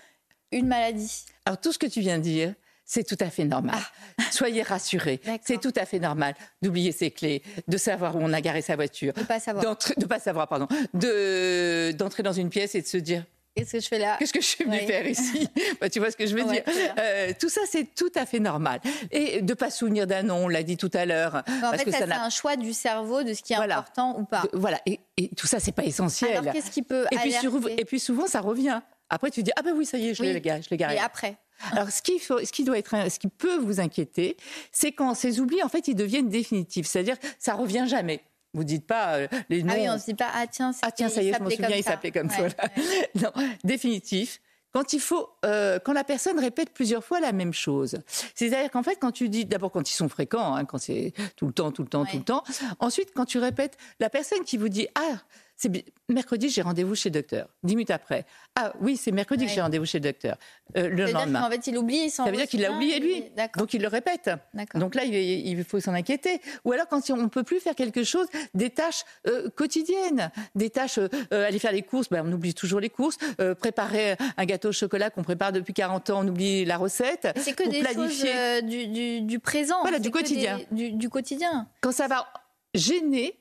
une 0.53 0.67
maladie 0.67 1.25
Alors 1.47 1.61
tout 1.61 1.73
ce 1.73 1.79
que 1.79 1.87
tu 1.87 2.01
viens 2.01 2.19
de 2.19 2.23
dire, 2.23 2.55
c'est 2.85 3.05
tout 3.05 3.17
à 3.21 3.31
fait 3.31 3.45
normal. 3.45 3.77
Ah. 4.19 4.23
Soyez 4.33 4.63
rassurés. 4.63 5.21
C'est 5.45 5.61
tout 5.61 5.73
à 5.77 5.87
fait 5.87 6.01
normal 6.01 6.35
d'oublier 6.61 6.91
ses 6.91 7.11
clés, 7.11 7.43
de 7.69 7.77
savoir 7.77 8.17
où 8.17 8.19
on 8.21 8.33
a 8.33 8.41
garé 8.41 8.63
sa 8.63 8.75
voiture. 8.75 9.13
De 9.13 9.23
pas 9.23 9.39
savoir. 9.39 9.77
De 9.97 10.07
pas 10.07 10.19
savoir, 10.19 10.49
pardon. 10.49 10.67
D'entrer 10.93 12.23
dans 12.23 12.33
une 12.33 12.51
pièce 12.51 12.75
et 12.75 12.83
de 12.83 12.87
se 12.87 12.97
dire 12.97 13.25
Qu'est-ce 13.55 13.73
que 13.73 13.81
je 13.81 13.89
fais 13.89 13.99
là? 13.99 14.17
Qu'est-ce 14.19 14.33
que 14.33 14.41
je 14.41 14.47
suis 14.47 14.65
venue 14.65 14.79
faire 14.79 15.07
ici? 15.07 15.49
Bah, 15.81 15.89
Tu 15.91 15.99
vois 15.99 16.11
ce 16.11 16.17
que 16.17 16.27
je 16.27 16.35
veux 16.37 16.45
dire 16.45 16.63
euh, 16.99 17.33
Tout 17.39 17.49
ça, 17.49 17.63
c'est 17.69 17.95
tout 17.95 18.13
à 18.15 18.27
fait 18.27 18.39
normal. 18.39 18.81
Et 19.11 19.43
de 19.43 19.55
pas 19.55 19.71
souvenir 19.71 20.07
d'un 20.07 20.23
nom, 20.23 20.45
on 20.45 20.49
l'a 20.49 20.63
dit 20.63 20.77
tout 20.77 20.91
à 20.95 21.05
l'heure. 21.05 21.43
En 21.65 21.73
fait, 21.73 21.91
c'est 21.91 22.13
un 22.13 22.31
choix 22.31 22.57
du 22.57 22.73
cerveau 22.73 23.23
de 23.23 23.35
ce 23.35 23.43
qui 23.43 23.53
est 23.53 23.57
important 23.57 24.19
ou 24.19 24.25
pas. 24.25 24.45
voilà. 24.53 24.81
Et, 24.87 25.01
tout 25.37 25.47
ça, 25.47 25.61
c'est 25.61 25.73
pas 25.73 25.85
essentiel. 25.85 26.37
Alors, 26.37 26.53
qu'est-ce 26.53 26.71
qui 26.71 26.83
peut 26.83 27.05
et 27.11 27.17
puis, 27.17 27.35
et 27.77 27.85
puis 27.85 28.01
souvent, 28.01 28.27
ça 28.27 28.41
revient. 28.41 28.81
Après, 29.11 29.31
tu 29.31 29.43
dis 29.43 29.51
ah 29.57 29.63
ben 29.63 29.75
oui, 29.77 29.85
ça 29.85 29.99
y 29.99 30.09
est, 30.09 30.15
je 30.15 30.23
l'ai 30.23 30.41
garé. 30.41 30.95
Et 30.95 30.99
après 30.99 31.37
alors, 31.73 31.91
ce 31.91 32.01
qui, 32.03 32.19
faut, 32.19 32.39
ce 32.45 32.53
qui 32.53 32.65
doit 32.65 32.79
être, 32.79 33.11
ce 33.11 33.19
qui 33.19 33.29
peut 33.29 33.59
vous 33.59 33.81
inquiéter, 33.81 34.37
c'est 34.73 34.93
quand 34.93 35.15
ces 35.15 35.41
oublis, 35.41 35.63
en 35.63 35.69
fait, 35.69 35.89
ils 35.89 35.95
deviennent 35.95 36.29
définitifs. 36.29 36.87
C'est-à-dire, 36.87 37.17
ça 37.39 37.55
revient 37.55 37.85
jamais. 37.89 38.23
Vous 38.53 38.65
dites 38.65 38.87
pas 38.87 39.17
euh, 39.17 39.29
les 39.49 39.63
noms. 39.63 39.73
Ah 39.75 39.81
oui, 39.81 39.89
on 39.89 39.99
se 39.99 40.07
dit 40.07 40.15
pas 40.15 40.31
ah 40.35 40.47
tiens, 40.47 40.73
ah 40.83 40.91
tiens 40.91 41.09
ça 41.09 41.23
y 41.23 41.29
est, 41.29 41.35
je 41.35 41.43
m'en 41.43 41.51
souviens, 41.51 41.77
il 41.77 41.85
s'appelait 41.85 42.11
comme 42.11 42.31
ça. 42.31 42.49
non, 43.15 43.31
définitif. 43.65 44.41
Quand 44.73 44.93
il 44.93 45.01
faut, 45.01 45.29
euh, 45.45 45.81
quand 45.85 45.93
la 45.93 46.05
personne 46.05 46.39
répète 46.39 46.71
plusieurs 46.73 47.05
fois 47.05 47.19
la 47.19 47.33
même 47.33 47.53
chose, 47.53 48.01
c'est-à-dire 48.37 48.71
qu'en 48.71 48.85
fait, 48.85 48.97
quand 49.01 49.11
tu 49.11 49.29
dis, 49.29 49.45
d'abord 49.45 49.73
quand 49.73 49.91
ils 49.91 49.95
sont 49.95 50.09
fréquents, 50.09 50.55
hein, 50.55 50.65
quand 50.65 50.79
c'est 50.79 51.13
tout 51.35 51.47
le 51.49 51.53
temps, 51.53 51.73
tout 51.73 51.83
le 51.83 51.89
temps, 51.89 52.05
tout 52.05 52.19
le 52.19 52.23
temps. 52.23 52.45
Ensuite, 52.79 53.11
quand 53.15 53.25
tu 53.25 53.39
répètes, 53.39 53.77
la 53.99 54.11
personne 54.11 54.45
qui 54.45 54.57
vous 54.57 54.69
dit 54.69 54.87
ah 54.95 55.17
c'est 55.61 55.85
mercredi, 56.09 56.49
j'ai 56.49 56.63
rendez-vous 56.63 56.95
chez 56.95 57.11
le 57.11 57.15
docteur. 57.15 57.49
Dix 57.63 57.77
minutes 57.77 57.91
après. 57.91 58.25
Ah 58.57 58.73
oui, 58.81 58.97
c'est 58.97 59.13
mercredi 59.13 59.45
que 59.45 59.53
j'ai 59.53 59.61
rendez-vous 59.61 59.85
chez 59.85 59.99
le 59.99 60.05
docteur. 60.05 60.39
Euh, 60.79 60.89
le 60.89 61.13
lendemain. 61.13 61.43
En 61.43 61.51
fait, 61.51 61.67
il 61.67 61.77
oublie. 61.77 62.09
Ça 62.09 62.25
veut 62.25 62.33
dire 62.33 62.47
qu'il 62.47 62.63
l'a 62.63 62.73
oublié 62.73 62.99
lui. 62.99 63.25
Donc 63.59 63.75
il 63.75 63.83
le 63.83 63.89
répète. 63.89 64.31
Donc 64.75 64.95
là, 64.95 65.05
il, 65.05 65.63
faut 65.65 65.79
s'en 65.79 65.93
inquiéter. 65.93 66.41
Ou 66.65 66.73
alors 66.73 66.89
quand 66.89 67.11
on 67.11 67.17
ne 67.19 67.27
peut 67.27 67.43
plus 67.43 67.61
faire 67.61 67.75
quelque 67.75 68.05
chose, 68.05 68.27
des 68.55 68.71
tâches 68.71 69.05
euh, 69.27 69.51
quotidiennes, 69.51 70.31
des 70.55 70.71
tâches, 70.71 70.99
euh, 70.99 71.47
aller 71.47 71.59
faire 71.59 71.73
les 71.73 71.83
courses, 71.83 72.09
ben, 72.09 72.25
on 72.27 72.33
oublie 72.33 72.55
toujours 72.55 72.81
les 72.81 72.91
courses. 72.91 73.19
préparer 73.59 74.17
un 74.39 74.45
gâteau 74.47 74.71
au 74.71 74.73
chocolat 74.73 75.11
qu'on 75.11 75.23
prépare 75.23 75.53
depuis 75.53 75.75
40 75.75 76.09
ans, 76.09 76.21
on 76.25 76.29
oublie 76.29 76.65
la 76.65 76.79
recette. 76.79 77.29
C'est 77.37 77.53
que 77.53 77.69
des 77.69 77.81
planifier. 77.81 78.33
choses 78.33 78.63
du, 78.65 79.21
du, 79.21 79.39
présent. 79.39 79.83
Voilà, 79.83 79.99
du 79.99 80.11
quotidien. 80.11 80.59
du 80.71 81.11
quotidien. 81.11 81.69
Quand 81.83 81.93
ça 81.93 82.09
va 82.09 82.27
gêner 82.75 83.39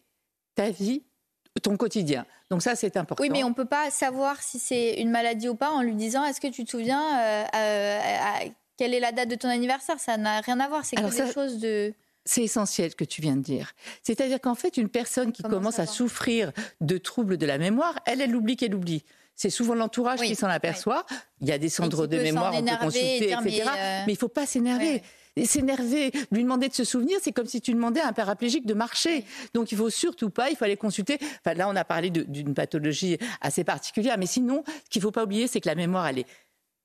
ta 0.55 0.69
vie 0.69 1.03
ton 1.61 1.77
quotidien. 1.77 2.25
Donc 2.49 2.61
ça, 2.61 2.75
c'est 2.75 2.97
important. 2.97 3.21
Oui, 3.21 3.29
mais 3.29 3.43
on 3.43 3.49
ne 3.49 3.53
peut 3.53 3.65
pas 3.65 3.91
savoir 3.91 4.41
si 4.41 4.59
c'est 4.59 4.99
une 4.99 5.11
maladie 5.11 5.49
ou 5.49 5.55
pas 5.55 5.71
en 5.71 5.81
lui 5.81 5.95
disant 5.95 6.23
est-ce 6.25 6.41
que 6.41 6.47
tu 6.47 6.63
te 6.63 6.71
souviens 6.71 7.19
euh, 7.19 7.43
euh, 7.55 7.99
quelle 8.77 8.93
est 8.93 8.99
la 8.99 9.11
date 9.11 9.29
de 9.29 9.35
ton 9.35 9.49
anniversaire? 9.49 9.99
Ça 9.99 10.17
n'a 10.17 10.41
rien 10.41 10.59
à 10.59 10.67
voir. 10.67 10.85
C'est 10.85 10.95
que 10.95 11.25
des 11.25 11.33
choses 11.33 11.59
de... 11.59 11.93
C'est 12.25 12.43
essentiel 12.43 12.91
ce 12.91 12.95
que 12.95 13.03
tu 13.03 13.21
viens 13.21 13.35
de 13.35 13.41
dire. 13.41 13.71
C'est-à-dire 14.03 14.39
qu'en 14.39 14.55
fait, 14.55 14.77
une 14.77 14.89
personne 14.89 15.31
qui 15.31 15.41
commence 15.41 15.79
à 15.79 15.85
souffrir 15.85 16.51
de 16.79 16.97
troubles 16.97 17.37
de 17.37 17.45
la 17.45 17.57
mémoire, 17.57 17.95
elle, 18.05 18.21
elle 18.21 18.35
oublie 18.35 18.55
qu'elle 18.55 18.75
oublie. 18.75 19.03
C'est 19.35 19.49
souvent 19.49 19.73
l'entourage 19.73 20.19
qui 20.19 20.35
s'en 20.35 20.47
aperçoit. 20.47 21.05
Il 21.41 21.47
y 21.47 21.51
a 21.51 21.57
des 21.57 21.69
centres 21.69 22.07
de 22.07 22.17
mémoire, 22.17 22.53
on 22.53 22.63
peut 22.63 22.77
consulter, 22.79 23.31
etc. 23.31 23.41
Mais, 23.43 23.61
euh, 23.61 23.65
mais 24.05 24.11
il 24.11 24.15
ne 24.15 24.17
faut 24.17 24.27
pas 24.27 24.45
s'énerver 24.45 25.01
s'énerver, 25.45 26.11
lui 26.31 26.43
demander 26.43 26.67
de 26.67 26.73
se 26.73 26.83
souvenir, 26.83 27.17
c'est 27.21 27.31
comme 27.31 27.47
si 27.47 27.61
tu 27.61 27.73
demandais 27.73 27.99
à 27.99 28.07
un 28.07 28.13
paraplégique 28.13 28.65
de 28.65 28.73
marcher. 28.73 29.25
Donc 29.53 29.71
il 29.71 29.77
faut 29.77 29.89
surtout 29.89 30.29
pas, 30.29 30.49
il 30.49 30.55
faut 30.55 30.65
aller 30.65 30.77
consulter. 30.77 31.17
Enfin, 31.43 31.55
là, 31.55 31.69
on 31.69 31.75
a 31.75 31.83
parlé 31.83 32.09
d'une 32.09 32.53
pathologie 32.53 33.17
assez 33.41 33.63
particulière, 33.63 34.17
mais 34.17 34.25
sinon, 34.27 34.63
ce 34.85 34.89
qu'il 34.89 35.01
faut 35.01 35.11
pas 35.11 35.23
oublier, 35.23 35.47
c'est 35.47 35.61
que 35.61 35.69
la 35.69 35.75
mémoire, 35.75 36.07
elle 36.07 36.19
est 36.19 36.27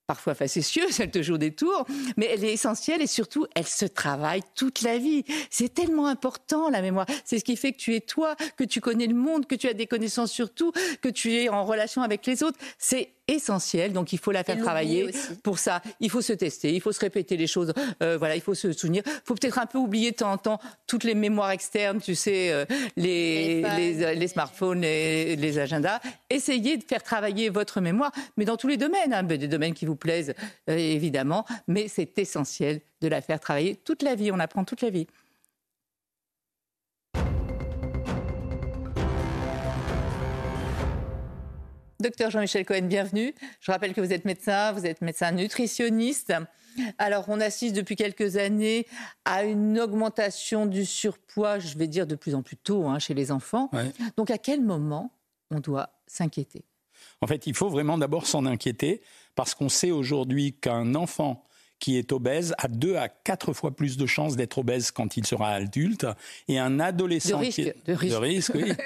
parfois 0.07 0.35
facétieuse, 0.35 1.01
elle 1.01 1.11
te 1.11 1.23
joue 1.23 1.39
des 1.39 1.53
tours, 1.53 1.87
mais 2.17 2.29
elle 2.33 2.45
est 2.45 2.53
essentielle 2.53 3.01
et 3.01 3.07
surtout, 3.07 3.47
elle 3.55 3.67
se 3.67 3.87
travaille 3.87 4.43
toute 4.55 4.83
la 4.83 4.99
vie. 4.99 5.25
C'est 5.51 5.73
tellement 5.73 6.07
important, 6.07 6.69
la 6.69 6.83
mémoire. 6.83 7.07
C'est 7.25 7.39
ce 7.39 7.45
qui 7.45 7.57
fait 7.57 7.73
que 7.73 7.79
tu 7.79 7.95
es 7.95 8.01
toi, 8.01 8.37
que 8.57 8.65
tu 8.65 8.81
connais 8.81 9.07
le 9.07 9.15
monde, 9.15 9.47
que 9.47 9.55
tu 9.55 9.67
as 9.67 9.73
des 9.73 9.87
connaissances 9.87 10.31
sur 10.31 10.53
tout, 10.53 10.73
que 11.01 11.09
tu 11.09 11.35
es 11.35 11.49
en 11.49 11.65
relation 11.65 12.03
avec 12.03 12.27
les 12.27 12.43
autres. 12.43 12.59
C'est 12.79 13.14
essentielle, 13.29 13.93
donc 13.93 14.13
il 14.13 14.19
faut 14.19 14.33
la 14.33 14.45
faire 14.45 14.59
travailler. 14.59 15.11
Pour 15.43 15.59
ça, 15.59 15.83
il 16.01 16.11
faut 16.11 16.21
se 16.21 16.33
tester, 16.33 16.73
il 16.75 16.81
faut 16.81 16.93
se 16.93 17.01
répéter 17.01 17.37
les 17.37 17.47
choses, 17.47 17.73
euh, 18.03 18.17
voilà, 18.19 18.37
il 18.37 18.43
faut 18.43 18.55
se 18.55 18.73
souvenir. 18.73 19.03
Il 19.07 19.21
faut 19.25 19.35
peut-être 19.35 19.59
un 19.59 19.67
peu 19.67 19.79
oublier 19.79 20.11
de 20.11 20.17
temps 20.17 20.33
en 20.33 20.39
temps 20.39 20.61
toutes 20.87 21.05
les 21.05 21.15
mémoires 21.15 21.51
externes, 21.51 22.01
tu 22.01 22.15
sais, 22.15 22.53
euh, 22.53 22.65
les, 22.97 23.63
les, 23.77 24.15
les, 24.15 24.29
smartphones, 24.29 24.81
les, 24.81 25.37
les, 25.37 25.59
agendas. 25.59 26.01
Essayez 26.31 26.77
de 26.77 26.85
faire 26.85 27.03
travailler 27.03 27.49
votre 27.49 27.81
mémoire, 27.81 28.13
mais 28.37 28.45
dans 28.45 28.57
tous 28.57 28.69
les 28.69 28.77
domaines, 28.77 29.13
hein, 29.13 29.23
des 29.23 29.49
domaines 29.49 29.75
qui 29.75 29.87
vous 29.87 29.97
plaisent, 29.97 30.35
euh, 30.69 30.77
évidemment, 30.77 31.45
mais 31.67 31.89
c'est 31.89 32.19
essentiel 32.19 32.81
de 33.01 33.09
la 33.09 33.21
faire 33.21 33.41
travailler 33.41 33.77
toute 33.77 34.03
la 34.03 34.15
vie, 34.15 34.31
on 34.33 34.39
apprend 34.39 34.65
toute 34.65 34.83
la 34.83 34.91
vie. 34.91 35.07
Docteur 42.05 42.31
Jean-Michel 42.31 42.67
Cohen, 42.67 42.83
bienvenue. 42.83 43.35
Je 43.61 43.73
rappelle 43.73 43.95
que 43.95 44.01
vous 44.03 44.13
êtes 44.13 44.27
médecin, 44.27 44.73
vous 44.73 44.85
êtes 44.85 45.01
médecin 45.01 45.33
nutritionniste. 45.33 46.35
Alors, 46.99 47.25
on 47.29 47.41
assiste 47.41 47.75
depuis 47.75 47.97
quelques 47.97 48.37
années 48.37 48.87
à 49.25 49.43
une 49.45 49.81
augmentation 49.81 50.67
du 50.67 50.85
surpoids, 50.85 51.59
je 51.59 51.79
vais 51.79 51.87
dire 51.87 52.07
de 52.07 52.15
plus 52.15 52.35
en 52.35 52.43
plus 52.43 52.59
tôt 52.59 52.87
hein, 52.89 52.99
chez 52.99 53.15
les 53.15 53.33
enfants. 53.33 53.71
Donc, 54.19 54.31
à 54.31 54.37
quel 54.37 54.61
moment 54.61 55.13
on 55.51 55.61
doit 55.61 55.95
s'inquiéter? 56.07 56.67
En 57.23 57.27
fait, 57.27 57.47
il 57.47 57.55
faut 57.55 57.71
vraiment 57.71 57.97
d'abord 57.97 58.27
s'en 58.27 58.45
inquiéter 58.45 59.01
parce 59.35 59.55
qu'on 59.55 59.71
sait 59.71 59.91
aujourd'hui 59.91 60.53
qu'un 60.53 60.95
enfant 60.95 61.43
qui 61.85 61.99
est 61.99 62.13
obèse 62.13 62.55
a 62.57 62.69
deux 62.69 62.97
à 62.97 63.11
quatre 63.11 63.53
fois 63.53 63.77
plus 63.77 63.99
de 63.99 64.07
chances 64.07 64.37
d'être 64.37 64.57
obèse 64.57 64.91
quand 64.91 65.19
il 65.19 65.27
sera 65.27 65.51
adulte 65.51 66.07
et 66.49 66.59
un 66.59 66.81
adolescent 66.81 67.37
de 67.37 67.45
risque, 67.45 67.57
qui 67.57 67.69
est, 67.69 67.77
de 67.87 67.93
risque. 67.93 68.15
de 68.15 68.19
risque, 68.19 68.53
oui. 68.55 68.73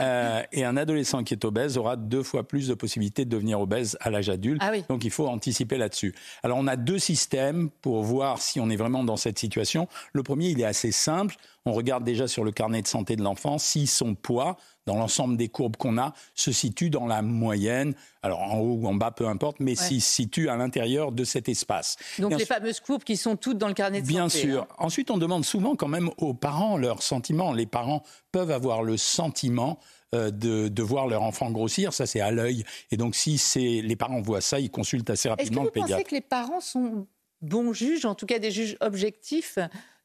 Euh, 0.00 0.42
et 0.52 0.64
un 0.64 0.76
adolescent 0.76 1.22
qui 1.22 1.34
est 1.34 1.44
obèse 1.44 1.76
aura 1.78 1.96
deux 1.96 2.22
fois 2.22 2.46
plus 2.46 2.68
de 2.68 2.74
possibilités 2.74 3.24
de 3.24 3.30
devenir 3.30 3.60
obèse 3.60 3.96
à 4.00 4.10
l'âge 4.10 4.28
adulte. 4.28 4.60
Ah 4.62 4.70
oui. 4.72 4.84
Donc 4.88 5.04
il 5.04 5.10
faut 5.10 5.26
anticiper 5.26 5.76
là-dessus. 5.76 6.14
Alors 6.42 6.58
on 6.58 6.66
a 6.66 6.76
deux 6.76 6.98
systèmes 6.98 7.70
pour 7.80 8.02
voir 8.02 8.40
si 8.40 8.60
on 8.60 8.70
est 8.70 8.76
vraiment 8.76 9.04
dans 9.04 9.16
cette 9.16 9.38
situation. 9.38 9.88
Le 10.12 10.22
premier, 10.22 10.48
il 10.48 10.60
est 10.60 10.64
assez 10.64 10.92
simple. 10.92 11.36
On 11.68 11.72
regarde 11.72 12.02
déjà 12.02 12.26
sur 12.26 12.44
le 12.44 12.50
carnet 12.50 12.80
de 12.80 12.86
santé 12.86 13.14
de 13.14 13.22
l'enfant 13.22 13.58
si 13.58 13.86
son 13.86 14.14
poids, 14.14 14.56
dans 14.86 14.96
l'ensemble 14.96 15.36
des 15.36 15.48
courbes 15.48 15.76
qu'on 15.76 15.98
a, 15.98 16.14
se 16.34 16.50
situe 16.50 16.88
dans 16.88 17.06
la 17.06 17.20
moyenne. 17.20 17.94
Alors 18.22 18.40
en 18.40 18.58
haut 18.58 18.78
ou 18.80 18.86
en 18.86 18.94
bas, 18.94 19.10
peu 19.10 19.28
importe, 19.28 19.58
mais 19.60 19.74
s'il 19.74 20.00
se 20.00 20.10
situe 20.10 20.48
à 20.48 20.56
l'intérieur 20.56 21.12
de 21.12 21.24
cet 21.24 21.46
espace. 21.50 21.96
Donc 22.18 22.38
les 22.38 22.46
fameuses 22.46 22.80
courbes 22.80 23.04
qui 23.04 23.18
sont 23.18 23.36
toutes 23.36 23.58
dans 23.58 23.68
le 23.68 23.74
carnet 23.74 24.00
de 24.00 24.06
Bien 24.06 24.30
santé. 24.30 24.48
sûr. 24.48 24.62
hein. 24.62 24.74
Ensuite, 24.78 25.10
on 25.10 25.18
demande 25.18 25.44
souvent 25.44 25.76
quand 25.76 25.88
même 25.88 26.08
aux 26.16 26.32
parents 26.32 26.78
leurs 26.78 27.02
sentiments. 27.02 27.52
Les 27.52 27.66
parents 27.66 28.02
peuvent 28.32 28.50
avoir 28.50 28.82
le 28.82 28.96
sentiment 28.96 29.78
euh, 30.14 30.30
de, 30.30 30.68
de 30.68 30.82
voir 30.82 31.06
leur 31.06 31.22
enfant 31.22 31.50
grossir, 31.50 31.92
ça 31.92 32.06
c'est 32.06 32.20
à 32.20 32.30
l'œil. 32.30 32.64
Et 32.90 32.96
donc 32.96 33.14
si 33.14 33.36
c'est 33.36 33.82
les 33.82 33.96
parents 33.96 34.22
voient 34.22 34.40
ça, 34.40 34.58
ils 34.58 34.70
consultent 34.70 35.10
assez 35.10 35.28
Est-ce 35.28 35.34
que 35.34 35.40
rapidement 35.42 35.60
vous 35.64 35.66
le 35.66 35.72
pensez 35.72 35.92
pédiatre. 35.92 36.08
que 36.08 36.14
les 36.14 36.22
parents 36.22 36.60
sont 36.60 37.06
bons 37.42 37.74
juges, 37.74 38.06
en 38.06 38.14
tout 38.14 38.24
cas 38.24 38.38
des 38.38 38.50
juges 38.50 38.78
objectifs 38.80 39.58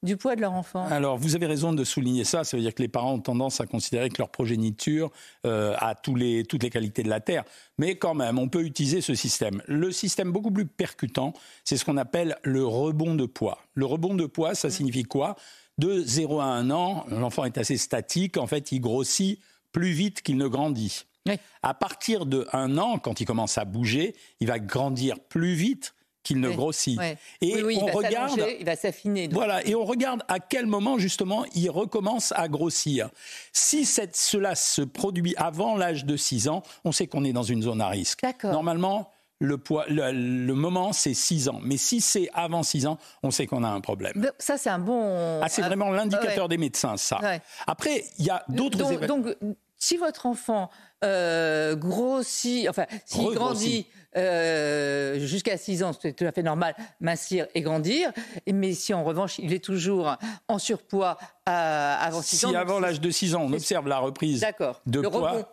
du 0.03 0.17
poids 0.17 0.36
de 0.36 0.41
leur 0.41 0.53
enfant 0.53 0.86
Alors, 0.89 1.17
vous 1.17 1.36
avez 1.36 1.45
raison 1.45 1.74
de 1.74 1.83
souligner 1.83 2.25
ça. 2.25 2.43
Ça 2.43 2.57
veut 2.57 2.62
dire 2.62 2.75
que 2.75 2.81
les 2.81 2.88
parents 2.89 3.13
ont 3.13 3.19
tendance 3.19 3.62
à 3.62 3.65
considérer 3.65 4.10
que 4.10 4.17
leur 4.19 4.29
progéniture 4.29 5.12
euh, 5.45 5.75
a 5.79 5.95
tous 5.95 6.15
les, 6.15 6.43
toutes 6.43 6.63
les 6.63 6.69
qualités 6.69 7.03
de 7.03 7.10
la 7.10 7.22
terre. 7.22 7.43
Mais 7.77 7.95
quand 7.95 8.13
même, 8.13 8.38
on 8.38 8.50
peut 8.50 8.63
utiliser 8.63 9.01
ce 9.01 9.15
système. 9.15 9.62
Le 9.65 9.91
système 9.91 10.31
beaucoup 10.31 10.51
plus 10.51 10.65
percutant, 10.65 11.33
c'est 11.63 11.77
ce 11.77 11.86
qu'on 11.86 11.98
appelle 11.98 12.38
le 12.43 12.65
rebond 12.65 13.15
de 13.15 13.25
poids. 13.25 13.60
Le 13.74 13.86
rebond 13.86 14.13
de 14.13 14.25
poids, 14.25 14.55
ça 14.55 14.69
signifie 14.69 15.03
quoi? 15.03 15.36
De 15.77 16.03
0 16.03 16.39
à 16.39 16.45
1 16.45 16.69
an, 16.69 17.05
l'enfant 17.10 17.45
est 17.45 17.57
assez 17.57 17.77
statique. 17.77 18.38
En 18.38 18.45
fait, 18.45 18.72
il 18.72 18.79
grossit 18.79 19.39
plus 19.72 19.91
vite 19.91 20.22
qu'il 20.22 20.38
ne 20.38 20.48
grandit. 20.48 21.05
Oui. 21.25 21.36
À 21.62 21.74
partir 21.74 22.25
de 22.25 22.45
1 22.51 22.77
an, 22.77 23.00
quand 23.00 23.22
il 23.22 23.25
commence 23.25 23.57
à 23.57 23.65
bouger, 23.65 24.15
il 24.41 24.48
va 24.48 24.60
grandir 24.60 25.19
plus 25.19 25.53
vite 25.53 25.95
qu'il 26.24 26.39
ne 26.39 26.48
Oui. 26.50 26.56
grossit. 26.56 27.00
Et 27.42 27.62
oui, 27.63 27.77
on 27.82 27.88
il 27.88 27.92
va 27.92 27.98
regarde 27.98 28.46
il 28.60 28.65
va 28.65 28.75
s'affiner. 28.75 29.27
voilà, 29.32 29.65
et 29.68 29.75
on 29.75 29.84
regarde 29.86 30.24
à 30.27 30.39
quel 30.39 30.65
moment 30.65 30.98
justement 30.98 31.46
il 31.53 31.70
recommence 31.70 32.32
à 32.36 32.48
grossir. 32.48 33.10
Si 33.51 33.86
cette- 33.86 34.15
cela 34.15 34.56
se 34.56 34.82
produit 34.82 35.34
avant 35.38 35.75
l'âge 35.77 36.06
de 36.06 36.15
6 36.18 36.48
ans, 36.48 36.63
on 36.86 36.92
sait 36.92 37.08
qu'on 37.08 37.24
est 37.25 37.34
dans 37.34 37.44
une 37.44 37.62
zone 37.62 37.82
à 37.82 37.89
risque. 37.89 38.22
Normalement, 38.44 39.10
le, 39.39 39.58
poids, 39.58 39.86
le, 39.89 40.12
le 40.13 40.53
moment, 40.53 40.94
c'est 40.94 41.13
6 41.13 41.50
ans. 41.50 41.60
Mais 41.62 41.75
si 41.75 42.00
c'est 42.00 42.30
avant 42.34 42.63
6 42.63 42.86
ans, 42.88 42.98
on 43.24 43.32
sait 43.32 43.46
qu'on 43.46 43.63
a 43.63 43.68
un 43.68 43.82
problème. 43.82 44.32
Ça, 44.39 44.58
c'est 44.58 44.70
un 44.70 44.80
bon. 44.80 45.42
Ah, 45.44 45.50
c'est 45.50 45.62
vraiment 45.63 45.89
l'indicateur 45.89 46.44
ouais. 46.46 46.50
des 46.50 46.58
médecins, 46.58 46.96
ça. 46.96 47.20
Ouais. 47.22 47.42
Après, 47.68 48.06
il 48.20 48.25
y 48.25 48.30
a 48.30 48.46
d'autres 48.48 48.77
donc, 48.77 49.06
donc, 49.06 49.36
si 49.77 49.98
votre 49.98 50.27
enfant 50.27 50.70
euh, 51.03 51.75
grossit, 51.75 52.70
enfin, 52.70 52.86
s'il 53.06 53.32
grandit 53.34 53.86
euh, 54.17 55.20
jusqu'à 55.20 55.58
6 55.58 55.84
ans, 55.84 55.91
c'est 56.00 56.13
tout 56.13 56.25
à 56.25 56.32
fait 56.32 56.43
normal, 56.43 56.75
mincir 57.00 57.48
et 57.55 57.62
grandir. 57.62 58.12
Mais 58.51 58.74
si 58.74 58.93
en 58.93 59.03
revanche, 59.03 59.39
il 59.39 59.53
est 59.53 59.63
toujours 59.63 60.15
en 60.48 60.60
surpoids 60.60 61.17
à- 61.46 61.96
avant 62.05 62.22
6 62.22 62.46
ans. 62.46 62.50
Si 62.50 62.55
avant 62.55 62.79
l'âge 62.79 63.01
de 63.01 63.10
6 63.10 63.36
ans, 63.36 63.43
on 63.43 63.53
observe 63.53 63.88
la 63.88 64.00
reprise 64.00 64.46
de 64.86 65.01
Le 65.01 65.10
poids, 65.10 65.32
rebond. 65.32 65.46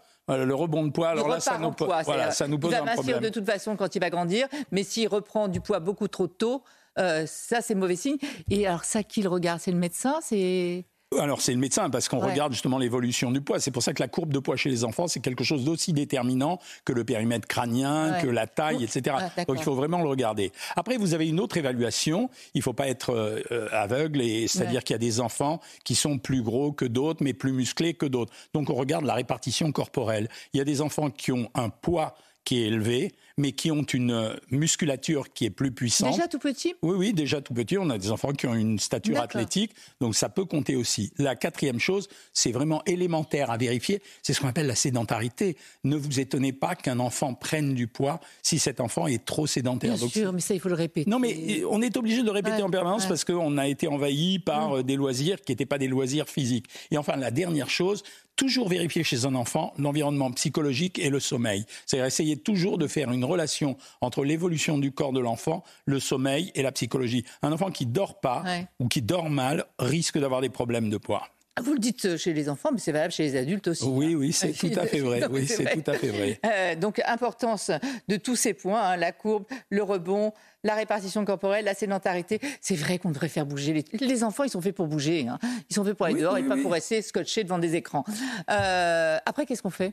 le 0.44 0.54
rebond 0.54 0.84
de 0.86 0.90
poids, 0.92 1.08
alors 1.08 1.28
là, 1.28 1.40
ça 1.40 1.58
nous, 1.58 1.66
en 1.68 1.72
po- 1.72 1.86
poids, 1.86 2.02
voilà, 2.02 2.30
c'est-à-dire, 2.30 2.36
ça 2.36 2.48
nous 2.48 2.58
pose 2.58 2.70
il 2.70 2.74
va 2.76 2.82
un 2.82 2.84
mincir 2.84 3.02
problème. 3.02 3.22
de 3.22 3.28
toute 3.28 3.46
façon 3.46 3.76
quand 3.76 3.94
il 3.94 4.00
va 4.00 4.10
grandir, 4.10 4.46
mais 4.70 4.82
s'il 4.82 5.08
reprend 5.08 5.48
du 5.48 5.60
poids 5.60 5.80
beaucoup 5.80 6.08
trop 6.08 6.26
tôt, 6.26 6.62
euh, 6.98 7.24
ça 7.26 7.60
c'est 7.62 7.74
mauvais 7.74 7.96
signe. 7.96 8.16
Et 8.50 8.66
alors 8.66 8.84
ça, 8.84 9.02
qui 9.02 9.22
le 9.22 9.28
regarde 9.28 9.60
C'est 9.60 9.70
le 9.72 9.78
médecin 9.78 10.18
C'est 10.22 10.84
Alors 11.18 11.40
c'est 11.40 11.50
le 11.52 11.58
médecin 11.58 11.90
parce 11.90 12.08
qu'on 12.08 12.20
Ouais. 12.22 12.30
regarde 12.30 12.52
justement 12.52 12.78
l'évolution 12.78 13.32
du 13.32 13.40
poids. 13.40 13.58
C'est 13.58 13.72
pour 13.72 13.82
ça 13.82 13.92
que 13.92 14.00
la 14.00 14.06
courbe 14.06 14.32
de 14.32 14.38
poids 14.38 14.54
chez 14.56 14.70
les 14.70 14.84
enfants 14.84 15.08
c'est 15.08 15.18
quelque 15.18 15.42
chose 15.42 15.64
d'aussi 15.64 15.92
déterminant 15.92 16.60
que 16.84 16.92
le 16.92 17.02
périmètre 17.02 17.48
crânien, 17.48 18.12
Ouais. 18.12 18.22
que 18.22 18.28
la 18.28 18.46
taille, 18.46 18.84
etc. 18.84 19.16
Donc 19.48 19.56
il 19.58 19.64
faut 19.64 19.74
vraiment 19.74 20.00
le 20.02 20.08
regarder. 20.08 20.52
Après 20.76 20.98
vous 20.98 21.12
avez 21.12 21.28
une 21.28 21.40
autre 21.40 21.56
évaluation. 21.56 22.30
Il 22.54 22.62
faut 22.62 22.74
pas 22.74 22.86
être 22.86 23.10
euh, 23.10 23.40
euh, 23.50 23.66
aveugle 23.72 24.20
et 24.20 24.46
c'est-à-dire 24.46 24.76
Ouais. 24.76 24.82
qu'il 24.82 24.94
y 24.94 24.96
a 24.96 24.98
des 24.98 25.18
enfants 25.20 25.60
qui 25.84 25.96
sont 25.96 26.16
plus 26.18 26.42
gros 26.42 26.70
que 26.70 26.84
d'autres, 26.84 27.24
mais 27.24 27.32
plus 27.32 27.50
musclés 27.52 27.94
que 27.94 28.06
d'autres. 28.06 28.32
Donc 28.54 28.70
on 28.70 28.74
regarde 28.74 29.04
la 29.04 29.14
répartition 29.14 29.72
corporelle. 29.72 30.28
Il 30.54 30.58
y 30.58 30.60
a 30.60 30.64
des 30.64 30.80
enfants 30.80 31.10
qui 31.10 31.32
ont 31.32 31.50
un 31.56 31.70
poids 31.70 32.14
qui 32.44 32.62
est 32.62 32.66
élevé, 32.68 33.12
mais 33.40 33.52
qui 33.52 33.70
ont 33.70 33.82
une 33.82 34.10
euh, 34.12 34.34
musculature 34.50 35.32
qui 35.32 35.46
est 35.46 35.50
plus 35.50 35.72
puissante. 35.72 36.12
déjà 36.12 36.28
tout 36.28 36.38
petit? 36.38 36.74
Oui, 36.82 36.94
oui, 36.96 37.12
déjà 37.14 37.40
tout 37.40 37.54
petit, 37.54 37.78
on 37.78 37.88
a 37.90 37.96
des 37.98 38.10
enfants 38.10 38.32
qui 38.32 38.46
ont 38.46 38.54
une 38.54 38.78
stature 38.78 39.18
athlétique, 39.20 39.72
donc 40.00 40.14
ça 40.14 40.28
peut 40.28 40.44
compter 40.44 40.76
aussi. 40.76 41.12
La 41.18 41.34
quatrième 41.36 41.78
chose, 41.80 42.08
c'est 42.34 42.52
vraiment 42.52 42.82
élémentaire 42.84 43.50
à 43.50 43.56
vérifier, 43.56 44.02
c'est 44.22 44.34
ce 44.34 44.40
qu'on 44.40 44.48
appelle 44.48 44.66
la 44.66 44.74
sédentarité. 44.74 45.56
Ne 45.84 45.96
vous 45.96 46.20
étonnez 46.20 46.52
pas 46.52 46.74
qu'un 46.74 47.00
enfant 47.00 47.32
prenne 47.34 47.74
du 47.74 47.86
poids 47.86 48.20
si 48.42 48.58
cet 48.58 48.80
enfant 48.80 49.06
est 49.06 49.24
trop 49.24 49.46
sédentaire. 49.46 49.94
Bien 49.94 50.00
Donc, 50.02 50.12
sûr, 50.12 50.32
mais 50.32 50.40
ça 50.40 50.52
il 50.54 50.60
faut 50.60 50.68
le 50.68 50.74
répéter. 50.74 51.08
non, 51.10 51.18
mais 51.18 51.34
euh, 51.62 51.66
on 51.70 51.80
est 51.80 51.96
obligé 51.96 52.20
de 52.20 52.26
le 52.26 52.32
répéter 52.32 52.56
Ouais, 52.56 52.62
en 52.62 52.70
permanence 52.70 53.02
ouais. 53.04 53.08
parce 53.08 53.24
qu'on 53.24 53.56
a 53.58 53.66
été 53.68 53.88
envahi 53.88 54.38
par 54.38 54.78
euh, 54.78 54.82
des 54.82 54.96
loisirs 54.96 55.40
qui 55.40 55.52
n'étaient 55.52 55.66
pas 55.66 55.78
des 55.78 55.88
loisirs 55.88 56.28
physiques. 56.28 56.66
Et 56.90 56.98
enfin, 56.98 57.16
la 57.16 57.30
dernière 57.30 57.70
chose, 57.70 58.02
toujours 58.36 58.68
vérifier 58.68 59.04
chez 59.04 59.24
un 59.24 59.34
enfant 59.34 59.72
l'environnement 59.78 60.30
psychologique 60.32 60.98
et 60.98 61.10
le 61.10 61.20
sommeil. 61.20 61.64
C'est-à-dire 61.86 62.06
essayer 62.06 62.36
toujours 62.36 62.76
de 62.78 62.86
faire 62.86 63.10
une 63.12 63.24
relation 63.30 63.76
entre 64.00 64.24
l'évolution 64.24 64.76
du 64.78 64.92
corps 64.92 65.12
de 65.12 65.20
l'enfant, 65.20 65.64
le 65.86 66.00
sommeil 66.00 66.50
et 66.54 66.62
la 66.62 66.72
psychologie. 66.72 67.24
Un 67.42 67.52
enfant 67.52 67.70
qui 67.70 67.86
dort 67.86 68.20
pas 68.20 68.42
Ouais. 68.44 68.66
ou 68.78 68.88
qui 68.88 69.00
dort 69.02 69.30
mal 69.30 69.64
risque 69.78 70.18
d'avoir 70.18 70.40
des 70.40 70.50
problèmes 70.50 70.90
de 70.90 70.96
poids. 70.98 71.28
Vous 71.62 71.72
le 71.74 71.78
dites 71.78 72.16
chez 72.16 72.32
les 72.32 72.48
enfants, 72.48 72.70
mais 72.72 72.78
c'est 72.78 72.92
valable 72.92 73.12
chez 73.12 73.24
les 73.24 73.36
adultes 73.36 73.68
aussi. 73.68 73.84
Oui, 73.84 74.14
oui, 74.14 74.32
c'est 74.32 74.52
tout 74.58 74.70
à 74.80 74.86
fait 74.86 75.00
vrai. 75.00 75.20
Non, 75.20 75.28
mais 75.30 75.40
Oui, 75.40 75.46
c'est 75.46 75.64
tout 75.82 75.90
à 75.90 75.94
fait 75.94 76.08
vrai. 76.08 76.40
Euh, 76.46 76.74
donc, 76.76 77.02
importance 77.04 77.70
de 78.08 78.16
tous 78.16 78.36
ces 78.36 78.54
points, 78.54 78.80
hein, 78.80 78.96
la 78.96 79.12
courbe, 79.12 79.44
le 79.68 79.82
rebond, 79.82 80.32
la 80.64 80.74
répartition 80.74 81.22
corporelle, 81.24 81.64
la 81.66 81.74
sédentarité. 81.74 82.40
C'est 82.62 82.76
vrai 82.76 82.98
qu'on 82.98 83.10
devrait 83.10 83.28
faire 83.28 83.44
bouger 83.46 83.74
les... 83.74 83.84
les 84.06 84.24
enfants, 84.24 84.44
ils 84.44 84.50
sont 84.50 84.62
faits 84.62 84.74
pour 84.74 84.86
bouger. 84.86 85.26
hein. 85.28 85.38
Ils 85.68 85.74
sont 85.74 85.84
faits 85.84 85.94
pour 85.94 86.06
aller 86.06 86.14
Oui, 86.14 86.20
dehors 86.22 86.34
oui, 86.34 86.40
et 86.40 86.48
pas 86.48 86.56
pour 86.56 86.72
rester 86.72 87.02
scotchés 87.02 87.44
devant 87.44 87.58
des 87.58 87.74
écrans. 87.74 88.04
Euh, 88.50 89.18
après, 89.26 89.44
qu'est-ce 89.44 89.60
qu'on 89.62 89.70
fait? 89.70 89.92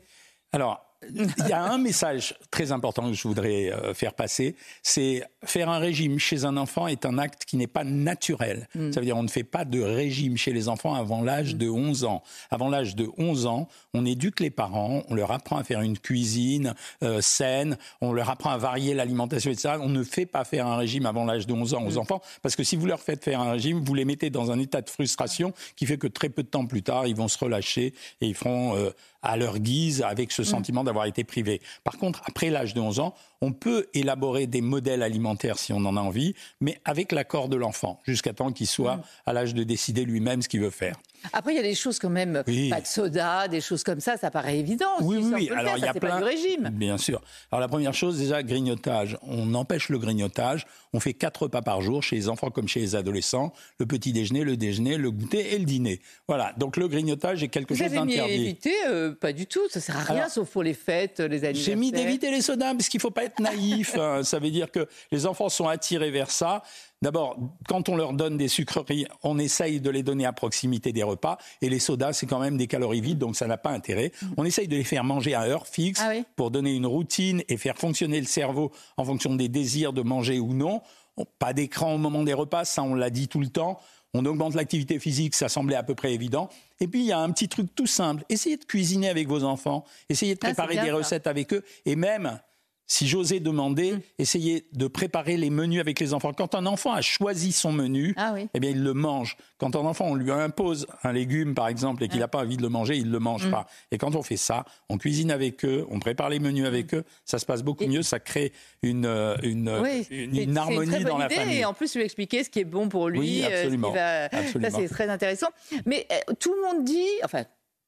Alors, 0.53 0.85
il 1.09 1.47
y 1.47 1.53
a 1.53 1.63
un 1.63 1.77
message 1.77 2.35
très 2.49 2.71
important 2.71 3.09
que 3.09 3.13
je 3.13 3.27
voudrais 3.27 3.71
euh, 3.71 3.93
faire 3.93 4.13
passer, 4.13 4.55
c'est 4.81 5.23
faire 5.43 5.69
un 5.69 5.77
régime 5.77 6.17
chez 6.17 6.43
un 6.43 6.57
enfant 6.57 6.87
est 6.87 7.05
un 7.05 7.17
acte 7.17 7.45
qui 7.45 7.55
n'est 7.55 7.67
pas 7.67 7.83
naturel. 7.83 8.67
Ça 8.73 8.99
veut 8.99 9.05
dire 9.05 9.17
on 9.17 9.23
ne 9.23 9.27
fait 9.27 9.43
pas 9.43 9.63
de 9.63 9.81
régime 9.81 10.37
chez 10.37 10.53
les 10.53 10.69
enfants 10.69 10.95
avant 10.95 11.21
l'âge 11.21 11.55
de 11.55 11.69
11 11.69 12.03
ans. 12.05 12.23
Avant 12.49 12.69
l'âge 12.69 12.95
de 12.95 13.09
11 13.17 13.45
ans, 13.45 13.67
on 13.93 14.05
éduque 14.05 14.39
les 14.39 14.49
parents, 14.49 15.03
on 15.09 15.15
leur 15.15 15.31
apprend 15.31 15.57
à 15.57 15.63
faire 15.63 15.81
une 15.81 15.97
cuisine 15.97 16.73
euh, 17.03 17.21
saine, 17.21 17.77
on 18.01 18.11
leur 18.11 18.29
apprend 18.29 18.49
à 18.49 18.57
varier 18.57 18.93
l'alimentation, 18.93 19.51
etc. 19.51 19.75
On 19.81 19.89
ne 19.89 20.03
fait 20.03 20.25
pas 20.25 20.45
faire 20.45 20.65
un 20.65 20.77
régime 20.77 21.05
avant 21.05 21.25
l'âge 21.25 21.45
de 21.45 21.53
11 21.53 21.75
ans 21.75 21.85
aux 21.85 21.97
enfants, 21.97 22.21
parce 22.41 22.55
que 22.55 22.63
si 22.63 22.75
vous 22.75 22.87
leur 22.87 23.01
faites 23.01 23.23
faire 23.23 23.39
un 23.39 23.51
régime, 23.51 23.83
vous 23.83 23.93
les 23.93 24.05
mettez 24.05 24.29
dans 24.29 24.51
un 24.51 24.59
état 24.59 24.81
de 24.81 24.89
frustration 24.89 25.53
qui 25.75 25.85
fait 25.85 25.97
que 25.97 26.07
très 26.07 26.29
peu 26.29 26.43
de 26.43 26.47
temps 26.47 26.65
plus 26.65 26.81
tard, 26.81 27.07
ils 27.07 27.15
vont 27.15 27.27
se 27.27 27.37
relâcher 27.37 27.93
et 28.21 28.27
ils 28.27 28.35
feront 28.35 28.75
euh, 28.75 28.89
à 29.21 29.35
leur 29.35 29.59
guise 29.59 30.01
avec 30.03 30.31
ce 30.31 30.43
sentiment 30.43 30.83
d'avoir 30.87 31.05
été 31.05 31.23
privés. 31.23 31.61
Par 31.83 31.97
contre, 31.97 32.21
après 32.25 32.49
l'âge 32.49 32.73
de 32.73 32.79
11 32.79 32.99
ans, 32.99 33.13
on 33.41 33.51
peut 33.51 33.87
élaborer 33.93 34.47
des 34.47 34.61
modèles 34.61 35.03
alimentaires 35.03 35.59
si 35.59 35.71
on 35.73 35.85
en 35.85 35.95
a 35.95 36.01
envie, 36.01 36.33
mais 36.59 36.79
avec 36.85 37.11
l'accord 37.11 37.49
de 37.49 37.55
l'enfant, 37.55 37.99
jusqu'à 38.03 38.33
temps 38.33 38.51
qu'il 38.51 38.67
soit 38.67 39.01
à 39.25 39.33
l'âge 39.33 39.53
de 39.53 39.63
décider 39.63 40.05
lui-même 40.05 40.41
ce 40.41 40.49
qu'il 40.49 40.61
veut 40.61 40.71
faire. 40.71 40.95
Après, 41.33 41.53
il 41.53 41.57
y 41.57 41.59
a 41.59 41.63
des 41.63 41.75
choses 41.75 41.99
quand 41.99 42.09
même, 42.09 42.43
Oui. 42.47 42.69
pas 42.69 42.81
de 42.81 42.87
soda, 42.87 43.47
des 43.47 43.61
choses 43.61 43.83
comme 43.83 43.99
ça, 43.99 44.17
ça 44.17 44.31
paraît 44.31 44.57
évident. 44.59 44.87
Oui, 45.01 45.17
oui, 45.21 45.31
oui. 45.33 45.49
Alors, 45.55 45.77
il 45.77 45.83
y 45.83 45.87
a 45.87 45.93
plein. 45.93 46.11
pas 46.11 46.17
du 46.19 46.23
régime. 46.23 46.69
Bien 46.73 46.97
sûr. 46.97 47.21
Alors, 47.51 47.59
la 47.61 47.67
première 47.67 47.93
chose, 47.93 48.17
déjà, 48.19 48.43
grignotage. 48.43 49.17
On 49.23 49.53
empêche 49.55 49.89
le 49.89 49.97
grignotage. 49.99 50.65
On 50.93 50.99
fait 50.99 51.13
quatre 51.13 51.43
repas 51.43 51.61
par 51.61 51.81
jour 51.81 52.01
chez 52.03 52.15
les 52.15 52.29
enfants 52.29 52.49
comme 52.49 52.67
chez 52.67 52.79
les 52.79 52.95
adolescents. 52.95 53.53
Le 53.79 53.85
petit 53.85 54.13
déjeuner, 54.13 54.43
le 54.43 54.57
déjeuner, 54.57 54.97
le 54.97 55.11
goûter 55.11 55.53
et 55.53 55.59
le 55.59 55.65
dîner. 55.65 56.01
Voilà. 56.27 56.53
Donc, 56.57 56.77
le 56.77 56.87
grignotage 56.87 57.43
est 57.43 57.47
quelque 57.49 57.73
Vous 57.73 57.77
chose 57.83 57.87
avez 57.87 57.99
mis 58.05 58.15
d'interdit. 58.15 58.33
éviter 58.33 58.73
euh, 58.87 59.13
Pas 59.13 59.33
du 59.33 59.45
tout, 59.47 59.67
ça 59.69 59.79
sert 59.81 59.97
à 59.97 60.03
rien, 60.03 60.15
Alors, 60.17 60.29
sauf 60.29 60.49
pour 60.49 60.63
les 60.63 60.73
fêtes, 60.73 61.19
les 61.19 61.25
anniversaires. 61.43 61.55
J'ai 61.55 61.75
mis 61.75 61.91
d'éviter 61.91 62.31
les 62.31 62.41
sodas 62.41 62.73
parce 62.73 62.89
qu'il 62.89 62.99
faut 63.01 63.11
pas 63.11 63.23
être 63.25 63.39
naïf. 63.39 63.97
hein. 63.97 64.23
Ça 64.23 64.39
veut 64.39 64.51
dire 64.51 64.71
que 64.71 64.87
les 65.11 65.25
enfants 65.25 65.49
sont 65.49 65.67
attirés 65.67 66.11
vers 66.11 66.31
ça. 66.31 66.63
D'abord, 67.03 67.37
quand 67.67 67.89
on 67.89 67.95
leur 67.95 68.13
donne 68.13 68.37
des 68.37 68.47
sucreries, 68.47 69.05
on 69.23 69.37
essaye 69.37 69.79
de 69.79 69.89
les 69.91 70.01
donner 70.01 70.25
à 70.25 70.33
proximité 70.33 70.91
des 70.91 71.03
repas. 71.03 71.37
Et 71.61 71.69
les 71.69 71.77
sodas, 71.79 72.13
c'est 72.13 72.25
quand 72.25 72.39
même 72.39 72.57
des 72.57 72.65
calories 72.67 73.01
vides, 73.01 73.19
donc 73.19 73.35
ça 73.35 73.45
n'a 73.45 73.57
pas 73.57 73.69
intérêt. 73.71 74.11
On 74.35 74.43
essaye 74.45 74.67
de 74.67 74.75
les 74.75 74.83
faire 74.83 75.03
manger 75.03 75.35
à 75.35 75.41
heure 75.41 75.67
fixe 75.67 75.99
Ah 76.03 76.09
oui 76.09 76.23
pour 76.35 76.49
donner 76.49 76.73
une 76.73 76.87
routine 76.87 77.43
et 77.49 77.57
faire 77.57 77.77
fonctionner 77.77 78.19
le 78.19 78.25
cerveau 78.25 78.71
en 78.97 79.05
fonction 79.05 79.35
des 79.35 79.47
désirs 79.47 79.93
de 79.93 80.01
manger 80.01 80.39
ou 80.39 80.53
non. 80.53 80.81
On- 81.17 81.25
Pas 81.39 81.53
d'écran 81.53 81.93
au 81.93 81.97
moment 81.99 82.23
des 82.23 82.33
repas, 82.33 82.65
ça 82.65 82.81
on 82.83 82.95
l'a 82.95 83.09
dit 83.11 83.27
tout 83.27 83.39
le 83.41 83.47
temps. 83.49 83.79
on 84.13 84.25
augmente 84.25 84.55
l'activité 84.55 84.97
physique, 84.97 85.35
ça 85.35 85.49
semblait 85.49 85.75
à 85.75 85.83
peu 85.83 85.93
près 85.93 86.13
évident. 86.13 86.49
Et 86.79 86.87
puis, 86.87 87.01
il 87.01 87.05
y 87.05 87.11
a 87.11 87.19
un 87.19 87.29
petit 87.29 87.47
truc 87.49 87.75
tout 87.75 87.85
simple. 87.85 88.23
Essayez 88.29 88.57
de 88.57 88.63
cuisiner 88.65 89.09
avec 89.09 89.27
vos 89.27 89.43
enfants, 89.43 89.83
essayez 90.09 90.33
de 90.33 90.39
préparer 90.39 90.73
des 90.85 90.91
recettes 90.97 91.27
avec 91.27 91.53
eux, 91.53 91.63
et 91.85 91.95
même, 91.95 92.39
si 92.87 93.07
j'osais 93.07 93.39
demander, 93.41 93.91
Mm. 93.93 94.01
essayez 94.17 94.65
de 94.73 94.87
préparer 94.87 95.35
les 95.37 95.49
menus 95.49 95.79
avec 95.81 95.99
les 95.99 96.13
enfants. 96.13 96.31
Quand 96.33 96.55
un 96.55 96.65
enfant 96.65 96.93
a 96.93 97.01
choisi 97.01 97.51
son 97.51 97.71
menu, 97.73 98.13
Ah 98.17 98.31
oui. 98.33 98.47
eh 98.53 98.59
bien, 98.59 98.69
il 98.71 98.81
le 98.81 98.93
mange. 98.93 99.35
Quand 99.57 99.75
un 99.75 99.79
enfant, 99.81 100.05
on 100.07 100.15
lui 100.15 100.31
impose 100.31 100.87
un 101.03 101.11
légume, 101.11 101.53
par 101.53 101.67
exemple, 101.67 102.03
et 102.03 102.07
qu'il 102.07 102.19
n'a 102.19 102.27
pas 102.29 102.39
envie 102.43 102.55
de 102.57 102.61
le 102.61 102.69
manger, 102.69 102.95
il 102.95 103.07
ne 103.07 103.11
le 103.11 103.19
mange 103.19 103.47
Mm. 103.47 103.51
pas. 103.51 103.67
Et 103.91 103.97
quand 103.97 104.15
on 104.15 104.23
fait 104.23 104.37
ça, 104.37 104.63
on 104.89 104.97
cuisine 104.97 105.31
avec 105.31 105.65
eux, 105.65 105.85
on 105.89 105.99
prépare 105.99 106.29
les 106.29 106.39
menus 106.39 106.65
avec 106.65 106.93
eux, 106.93 107.03
ça 107.25 107.39
se 107.39 107.45
passe 107.45 107.61
beaucoup 107.61 107.83
Et- 107.83 107.87
mieux, 107.87 108.03
ça 108.03 108.19
crée 108.19 108.53
une, 108.81 109.05
euh, 109.05 109.35
une, 109.43 109.69
Oui, 109.81 110.07
une, 110.09 110.57
harmonie 110.57 110.91
très 110.91 111.03
dans 111.03 111.17
la 111.17 111.29
famille. 111.29 111.57
Et 111.59 111.65
en 111.65 111.73
plus, 111.73 111.93
lui 111.95 112.03
expliquer 112.03 112.43
ce 112.45 112.49
qui 112.49 112.59
est 112.59 112.63
bon 112.65 112.87
pour 112.87 113.09
lui. 113.09 113.19
Oui, 113.19 113.41
euh, 113.43 113.47
ce 113.49 113.53
absolument. 113.63 113.91
va- 113.91 114.25
Absolument. 114.25 114.69
Ça, 114.71 114.77
c'est 114.79 114.87
très 114.87 115.09
intéressant. 115.09 115.47
Mais 115.85 116.07
euh, 116.11 116.33
tout 116.39 116.53
le 116.53 116.61
monde 116.61 116.85
dit, 116.85 117.05
enfin, 117.23 117.43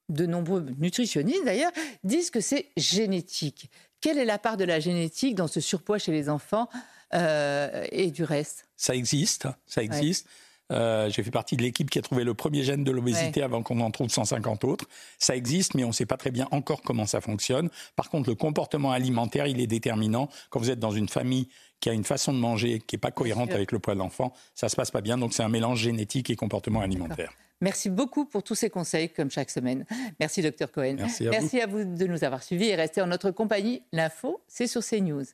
de 0.10 0.26
nombreux 0.26 0.66
nutritionnistes 0.80 1.46
d'ailleurs, 1.46 1.72
disent 2.04 2.32
que 2.32 2.42
c'est 2.42 2.66
génétique. 2.76 3.70
Quelle 4.02 4.18
est 4.18 4.26
la 4.26 4.40
part 4.40 4.58
de 4.58 4.64
la 4.64 4.80
génétique 4.80 5.36
dans 5.36 5.48
ce 5.48 5.60
surpoids 5.60 5.98
chez 5.98 6.12
les 6.12 6.30
enfants 6.30 6.70
euh, 7.14 7.86
et 7.92 8.12
du 8.12 8.24
reste? 8.24 8.68
Ça 8.78 8.96
existe, 8.96 9.48
ça 9.66 9.84
existe. 9.84 10.28
Euh, 10.72 11.10
J'ai 11.10 11.24
fait 11.24 11.32
partie 11.32 11.58
de 11.58 11.64
l'équipe 11.64 11.90
qui 11.90 11.98
a 11.98 12.02
trouvé 12.02 12.24
le 12.24 12.34
premier 12.34 12.64
gène 12.64 12.84
de 12.84 12.92
l'obésité 12.92 13.42
avant 13.42 13.64
qu'on 13.64 13.80
en 13.80 13.90
trouve 13.92 14.10
150 14.10 14.64
autres. 14.64 14.86
Ça 15.18 15.36
existe, 15.36 15.74
mais 15.74 15.84
on 15.84 15.88
ne 15.88 15.94
sait 15.94 16.06
pas 16.06 16.18
très 16.18 16.32
bien 16.32 16.48
encore 16.52 16.82
comment 16.82 17.08
ça 17.08 17.22
fonctionne. 17.22 17.70
Par 17.96 18.10
contre, 18.10 18.30
le 18.30 18.36
comportement 18.36 18.92
alimentaire, 18.92 19.48
il 19.48 19.60
est 19.60 19.68
déterminant. 19.68 20.30
Quand 20.50 20.60
vous 20.60 20.70
êtes 20.70 20.80
dans 20.80 20.92
une 20.92 21.10
famille 21.10 21.50
qui 21.80 21.90
a 21.90 21.94
une 21.94 22.04
façon 22.04 22.34
de 22.34 22.38
manger 22.38 22.80
qui 22.86 22.96
n'est 22.96 23.00
pas 23.00 23.12
cohérente 23.12 23.52
avec 23.52 23.72
le 23.72 23.80
poids 23.80 23.96
de 23.96 24.00
l'enfant, 24.00 24.34
ça 24.54 24.70
se 24.70 24.76
passe 24.76 24.92
pas 24.92 25.02
bien. 25.02 25.18
Donc 25.18 25.34
c'est 25.34 25.44
un 25.44 25.50
mélange 25.50 25.80
génétique 25.80 26.30
et 26.30 26.36
comportement 26.36 26.82
alimentaire. 26.82 27.34
Merci 27.62 27.90
beaucoup 27.90 28.26
pour 28.26 28.42
tous 28.42 28.56
ces 28.56 28.70
conseils, 28.70 29.10
comme 29.10 29.30
chaque 29.30 29.50
semaine. 29.50 29.86
Merci, 30.20 30.42
docteur 30.42 30.72
Cohen. 30.72 30.96
Merci 30.98 31.28
à 31.28 31.32
vous. 31.32 31.38
Merci 31.38 31.62
à 31.62 31.68
vous 31.68 31.84
de 31.84 32.08
nous 32.08 32.24
avoir 32.24 32.42
suivis 32.42 32.70
et 32.70 32.76
restez 32.76 33.02
en 33.02 33.08
notre 33.08 33.32
compagnie. 33.32 33.84
L'info, 33.92 34.42
c'est 34.48 34.68
sur 34.68 34.82
CNews. 34.82 35.26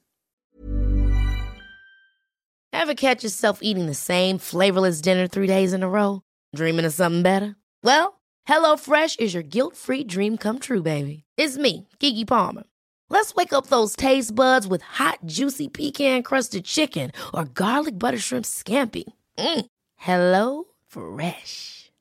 Ever 2.74 2.96
catch 2.96 3.24
yourself 3.24 3.60
eating 3.62 3.88
the 3.88 3.96
same 3.96 4.38
flavorless 4.38 5.02
dinner 5.02 5.28
three 5.28 5.48
days 5.48 5.74
in 5.74 5.82
a 5.82 5.88
row? 5.88 6.22
Dreaming 6.56 6.86
of 6.86 6.94
something 6.94 7.24
better? 7.24 7.56
Well, 7.84 8.20
HelloFresh 8.48 9.20
is 9.20 9.34
your 9.34 9.44
guilt-free 9.44 10.06
dream 10.06 10.38
come 10.38 10.60
true, 10.60 10.82
baby. 10.82 11.24
It's 11.38 11.58
me, 11.58 11.88
Kiki 12.00 12.26
Palmer. 12.26 12.64
Let's 13.10 13.36
wake 13.36 13.54
up 13.54 13.68
those 13.68 13.96
taste 13.96 14.34
buds 14.34 14.68
with 14.68 14.82
hot, 14.82 15.20
juicy 15.26 15.68
pecan-crusted 15.68 16.66
chicken 16.66 17.12
or 17.34 17.46
garlic 17.46 17.98
butter 18.00 18.18
shrimp 18.18 18.46
scampi. 18.46 19.04
Mm. 19.38 19.66
Hello 19.96 20.66
Fresh. 20.88 21.85